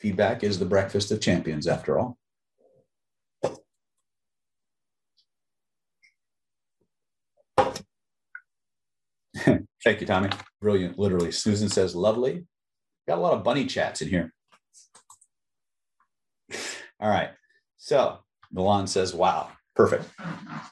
Feedback 0.00 0.44
is 0.44 0.58
the 0.58 0.66
breakfast 0.66 1.10
of 1.10 1.20
champions, 1.20 1.66
after 1.66 1.98
all. 1.98 2.18
Thank 9.84 10.00
you, 10.00 10.06
Tommy. 10.06 10.30
Brilliant, 10.60 10.98
literally. 10.98 11.32
Susan 11.32 11.68
says, 11.68 11.94
lovely. 11.94 12.46
Got 13.08 13.18
a 13.18 13.20
lot 13.20 13.34
of 13.34 13.44
bunny 13.44 13.66
chats 13.66 14.02
in 14.02 14.08
here. 14.08 14.32
All 17.00 17.08
right. 17.08 17.30
So 17.76 18.18
Milan 18.52 18.86
says, 18.86 19.14
wow, 19.14 19.50
perfect, 19.74 20.04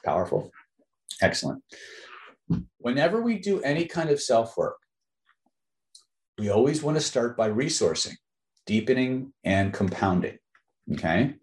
powerful, 0.03 0.51
excellent. 1.21 1.63
Whenever 2.77 3.21
we 3.21 3.39
do 3.39 3.61
any 3.61 3.85
kind 3.85 4.09
of 4.09 4.21
self 4.21 4.55
work, 4.57 4.77
we 6.37 6.49
always 6.49 6.83
want 6.83 6.97
to 6.97 7.01
start 7.01 7.37
by 7.37 7.49
resourcing, 7.49 8.15
deepening, 8.65 9.33
and 9.43 9.73
compounding. 9.73 10.37
Okay. 10.93 11.35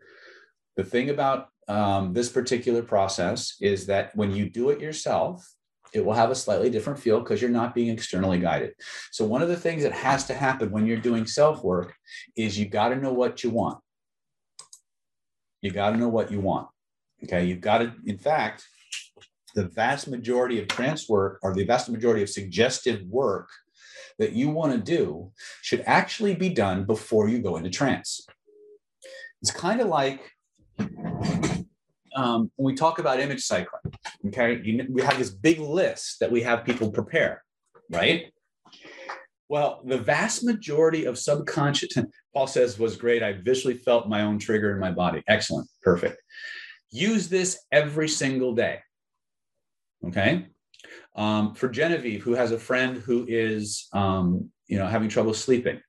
The 0.77 0.85
thing 0.85 1.11
about 1.11 1.49
um, 1.69 2.13
this 2.13 2.29
particular 2.29 2.83
process 2.83 3.57
is 3.61 3.87
that 3.87 4.15
when 4.15 4.33
you 4.33 4.49
do 4.49 4.71
it 4.71 4.81
yourself, 4.81 5.47
it 5.93 6.05
will 6.05 6.15
have 6.15 6.31
a 6.31 6.35
slightly 6.35 6.71
different 6.71 6.99
feel 6.99 7.21
because 7.21 7.41
you're 7.41 7.51
not 7.51 7.75
being 7.75 7.89
externally 7.89 8.39
guided. 8.39 8.73
So, 9.11 9.25
one 9.25 9.43
of 9.43 9.49
the 9.49 9.57
things 9.57 9.83
that 9.83 9.93
has 9.93 10.27
to 10.27 10.35
happen 10.35 10.71
when 10.71 10.87
you're 10.87 10.97
doing 10.97 11.27
self 11.27 11.63
work 11.63 11.95
is 12.37 12.59
you 12.59 12.67
got 12.67 12.91
to 12.91 12.97
know 12.97 13.13
what 13.13 13.45
you 13.45 13.51
want. 13.51 13.79
You 15.61 15.71
got 15.71 15.91
to 15.91 15.97
know 15.97 16.09
what 16.09 16.31
you 16.31 16.41
want. 16.41 16.69
Okay. 17.25 17.45
You've 17.45 17.61
got 17.61 17.79
to, 17.79 17.93
in 18.07 18.19
fact, 18.19 18.65
the 19.55 19.69
vast 19.69 20.09
majority 20.09 20.61
of 20.61 20.69
trance 20.69 21.09
work 21.09 21.39
or 21.43 21.55
the 21.55 21.65
vast 21.65 21.89
majority 21.89 22.23
of 22.23 22.29
suggestive 22.29 23.03
work 23.03 23.49
that 24.19 24.33
you 24.33 24.51
want 24.51 24.73
to 24.73 24.79
do 24.79 25.31
should 25.63 25.83
actually 25.87 26.35
be 26.35 26.49
done 26.49 26.85
before 26.85 27.29
you 27.29 27.39
go 27.39 27.57
into 27.57 27.71
trance. 27.71 28.27
It's 29.41 29.51
kind 29.51 29.81
of 29.81 29.89
like 29.89 30.31
um, 32.15 32.51
when 32.57 32.73
we 32.73 32.75
talk 32.75 32.99
about 32.99 33.21
image 33.21 33.43
cycling, 33.43 33.83
okay, 34.27 34.61
you, 34.63 34.87
we 34.91 35.03
have 35.03 35.19
this 35.19 35.31
big 35.31 35.59
list 35.59 36.21
that 36.21 36.31
we 36.31 36.43
have 36.43 36.65
people 36.65 36.91
prepare, 36.91 37.43
right? 37.91 38.33
Well, 39.49 39.83
the 39.85 39.99
vast 39.99 40.45
majority 40.45 41.05
of 41.05 41.19
subconscious, 41.19 41.95
Paul 42.35 42.47
says, 42.47 42.79
was 42.79 42.97
great. 42.97 43.23
I 43.23 43.35
visually 43.35 43.77
felt 43.77 44.09
my 44.09 44.23
own 44.23 44.39
trigger 44.39 44.73
in 44.73 44.79
my 44.79 44.91
body. 44.91 45.23
Excellent. 45.29 45.69
Perfect. 45.83 46.23
Use 46.91 47.29
this 47.29 47.59
every 47.71 48.09
single 48.09 48.55
day. 48.55 48.81
Okay. 50.07 50.47
Um, 51.15 51.55
for 51.55 51.69
Genevieve, 51.69 52.23
who 52.23 52.33
has 52.33 52.53
a 52.53 52.59
friend 52.59 52.97
who 52.97 53.27
is, 53.29 53.89
um, 53.93 54.51
you 54.67 54.79
know, 54.79 54.87
having 54.87 55.09
trouble 55.09 55.35
sleeping, 55.35 55.81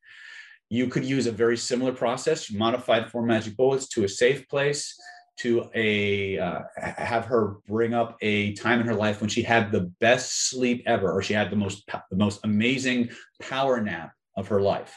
you 0.69 0.87
could 0.87 1.05
use 1.05 1.27
a 1.27 1.31
very 1.31 1.57
similar 1.57 1.93
process. 1.93 2.49
You 2.49 2.59
modified 2.59 3.09
four 3.09 3.25
magic 3.25 3.55
bullets 3.55 3.87
to 3.89 4.03
a 4.03 4.09
safe 4.09 4.47
place 4.49 4.95
to 5.37 5.69
a 5.73 6.37
uh, 6.37 6.59
have 6.77 7.25
her 7.25 7.57
bring 7.67 7.93
up 7.93 8.17
a 8.21 8.53
time 8.53 8.79
in 8.79 8.87
her 8.87 8.93
life 8.93 9.19
when 9.19 9.29
she 9.29 9.41
had 9.41 9.71
the 9.71 9.91
best 9.99 10.49
sleep 10.49 10.83
ever 10.85 11.11
or 11.11 11.21
she 11.21 11.33
had 11.33 11.49
the 11.49 11.55
most 11.55 11.89
the 12.11 12.17
most 12.17 12.39
amazing 12.43 13.09
power 13.41 13.81
nap 13.81 14.11
of 14.37 14.47
her 14.47 14.61
life 14.61 14.95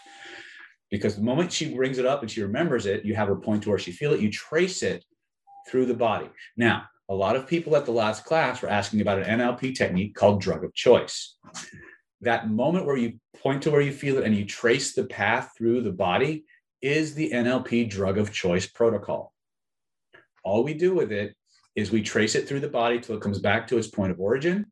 because 0.91 1.17
the 1.17 1.23
moment 1.23 1.51
she 1.51 1.75
brings 1.75 1.99
it 1.99 2.07
up 2.07 2.21
and 2.21 2.31
she 2.31 2.43
remembers 2.43 2.87
it 2.87 3.05
you 3.05 3.15
have 3.15 3.29
her 3.29 3.37
point 3.37 3.63
to 3.63 3.71
where 3.71 3.79
she 3.79 3.93
feel 3.93 4.13
it 4.13 4.21
you 4.21 4.31
trace 4.31 4.83
it 4.83 5.05
through 5.69 5.87
the 5.87 5.95
body 5.95 6.29
now 6.57 6.85
a 7.09 7.15
lot 7.15 7.37
of 7.37 7.47
people 7.47 7.77
at 7.77 7.85
the 7.85 7.93
last 7.93 8.25
class 8.25 8.63
were 8.63 8.69
asking 8.69 9.01
about 9.01 9.19
an 9.19 9.41
nlp 9.41 9.75
technique 9.75 10.15
called 10.15 10.41
drug 10.41 10.65
of 10.65 10.75
choice 10.75 11.37
that 12.21 12.51
moment 12.51 12.87
where 12.87 12.97
you 12.97 13.19
point 13.43 13.63
to 13.63 13.71
where 13.71 13.81
you 13.81 13.93
feel 13.93 14.19
it 14.19 14.25
and 14.25 14.35
you 14.35 14.45
trace 14.45 14.95
the 14.95 15.05
path 15.05 15.53
through 15.57 15.81
the 15.83 15.93
body 15.93 16.45
is 16.83 17.15
the 17.15 17.31
nlp 17.31 17.89
drug 17.91 18.19
of 18.19 18.33
choice 18.33 18.67
protocol 18.67 19.33
all 20.47 20.63
we 20.63 20.75
do 20.75 20.95
with 20.95 21.11
it 21.11 21.37
is 21.77 21.91
we 21.91 22.03
trace 22.03 22.35
it 22.35 22.49
through 22.49 22.61
the 22.61 22.69
body 22.69 22.99
till 22.99 23.15
it 23.17 23.21
comes 23.21 23.39
back 23.39 23.69
to 23.69 23.77
its 23.77 23.87
point 23.87 24.11
of 24.11 24.19
origin. 24.19 24.65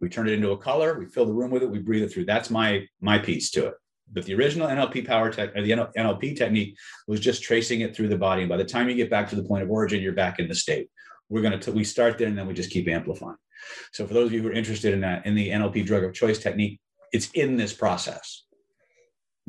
We 0.00 0.10
turn 0.10 0.28
it 0.28 0.34
into 0.34 0.50
a 0.50 0.58
color. 0.58 0.98
We 0.98 1.06
fill 1.06 1.24
the 1.24 1.32
room 1.32 1.50
with 1.50 1.62
it. 1.62 1.70
We 1.70 1.78
breathe 1.78 2.02
it 2.02 2.12
through. 2.12 2.26
That's 2.26 2.50
my 2.50 2.86
my 3.00 3.18
piece 3.18 3.50
to 3.52 3.68
it. 3.68 3.74
But 4.12 4.24
the 4.24 4.34
original 4.34 4.68
NLP 4.68 5.06
power 5.06 5.30
tech, 5.30 5.56
or 5.56 5.62
the 5.62 5.72
NLP 5.72 6.36
technique, 6.36 6.76
was 7.08 7.20
just 7.20 7.42
tracing 7.42 7.80
it 7.80 7.94
through 7.94 8.08
the 8.08 8.18
body. 8.18 8.42
And 8.42 8.48
by 8.48 8.56
the 8.56 8.64
time 8.64 8.88
you 8.88 8.94
get 8.94 9.10
back 9.10 9.28
to 9.30 9.36
the 9.36 9.42
point 9.42 9.62
of 9.62 9.70
origin, 9.70 10.00
you're 10.00 10.12
back 10.12 10.38
in 10.38 10.48
the 10.48 10.54
state. 10.54 10.88
We're 11.28 11.42
going 11.42 11.58
to 11.58 11.72
we 11.72 11.84
start 11.84 12.18
there 12.18 12.28
and 12.28 12.38
then 12.38 12.46
we 12.46 12.54
just 12.54 12.70
keep 12.70 12.88
amplifying. 12.88 13.36
So 13.92 14.06
for 14.06 14.14
those 14.14 14.26
of 14.26 14.32
you 14.32 14.42
who 14.42 14.48
are 14.48 14.52
interested 14.52 14.94
in 14.94 15.00
that, 15.00 15.26
in 15.26 15.34
the 15.34 15.50
NLP 15.50 15.84
drug 15.84 16.04
of 16.04 16.14
choice 16.14 16.38
technique, 16.38 16.80
it's 17.12 17.30
in 17.32 17.56
this 17.56 17.72
process. 17.72 18.44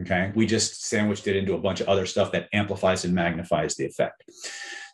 Okay. 0.01 0.31
We 0.35 0.45
just 0.45 0.85
sandwiched 0.85 1.27
it 1.27 1.35
into 1.35 1.53
a 1.55 1.59
bunch 1.59 1.81
of 1.81 1.87
other 1.87 2.05
stuff 2.05 2.31
that 2.31 2.47
amplifies 2.53 3.05
and 3.05 3.13
magnifies 3.13 3.75
the 3.75 3.85
effect. 3.85 4.23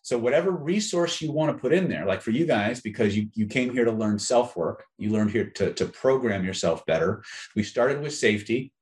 So 0.01 0.17
whatever 0.17 0.51
resource 0.51 1.21
you 1.21 1.31
want 1.31 1.55
to 1.55 1.61
put 1.61 1.73
in 1.73 1.87
there, 1.87 2.05
like 2.05 2.21
for 2.21 2.31
you 2.31 2.45
guys, 2.45 2.81
because 2.81 3.15
you, 3.15 3.29
you 3.33 3.47
came 3.47 3.71
here 3.71 3.85
to 3.85 3.91
learn 3.91 4.19
self-work, 4.19 4.83
you 4.97 5.11
learned 5.11 5.31
here 5.31 5.49
to, 5.51 5.73
to 5.73 5.85
program 5.85 6.43
yourself 6.43 6.85
better. 6.85 7.23
We 7.55 7.63
started 7.63 8.01
with 8.01 8.13
safety 8.13 8.73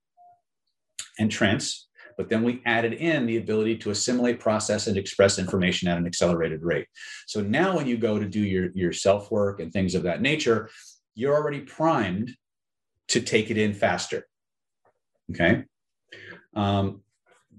and 1.21 1.31
trance, 1.31 1.87
but 2.17 2.29
then 2.29 2.43
we 2.43 2.61
added 2.65 2.93
in 2.93 3.25
the 3.25 3.37
ability 3.37 3.75
to 3.77 3.91
assimilate, 3.91 4.39
process, 4.39 4.87
and 4.87 4.97
express 4.97 5.39
information 5.39 5.87
at 5.87 5.97
an 5.97 6.05
accelerated 6.05 6.61
rate. 6.71 6.87
So 7.27 7.41
now 7.41 7.69
when 7.75 7.87
you 7.87 7.97
go 7.97 8.19
to 8.19 8.27
do 8.37 8.43
your, 8.53 8.69
your 8.73 8.93
self-work 8.93 9.59
and 9.61 9.71
things 9.71 9.95
of 9.95 10.03
that 10.03 10.21
nature, 10.21 10.69
you're 11.15 11.35
already 11.39 11.61
primed 11.61 12.27
to 13.13 13.19
take 13.21 13.47
it 13.51 13.57
in 13.57 13.73
faster. 13.73 14.27
Okay. 15.31 15.53
Um, 16.55 17.01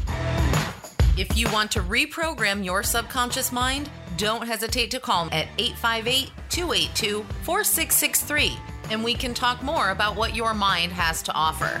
If 1.16 1.36
you 1.36 1.48
want 1.52 1.70
to 1.72 1.82
reprogram 1.82 2.64
your 2.64 2.82
subconscious 2.82 3.52
mind, 3.52 3.90
don't 4.20 4.46
hesitate 4.46 4.90
to 4.90 5.00
call 5.00 5.28
at 5.32 5.48
858 5.56 6.30
282 6.50 7.24
4663 7.42 8.58
and 8.90 9.02
we 9.02 9.14
can 9.14 9.32
talk 9.32 9.62
more 9.62 9.90
about 9.90 10.14
what 10.14 10.36
your 10.36 10.52
mind 10.52 10.92
has 10.92 11.22
to 11.22 11.32
offer. 11.32 11.80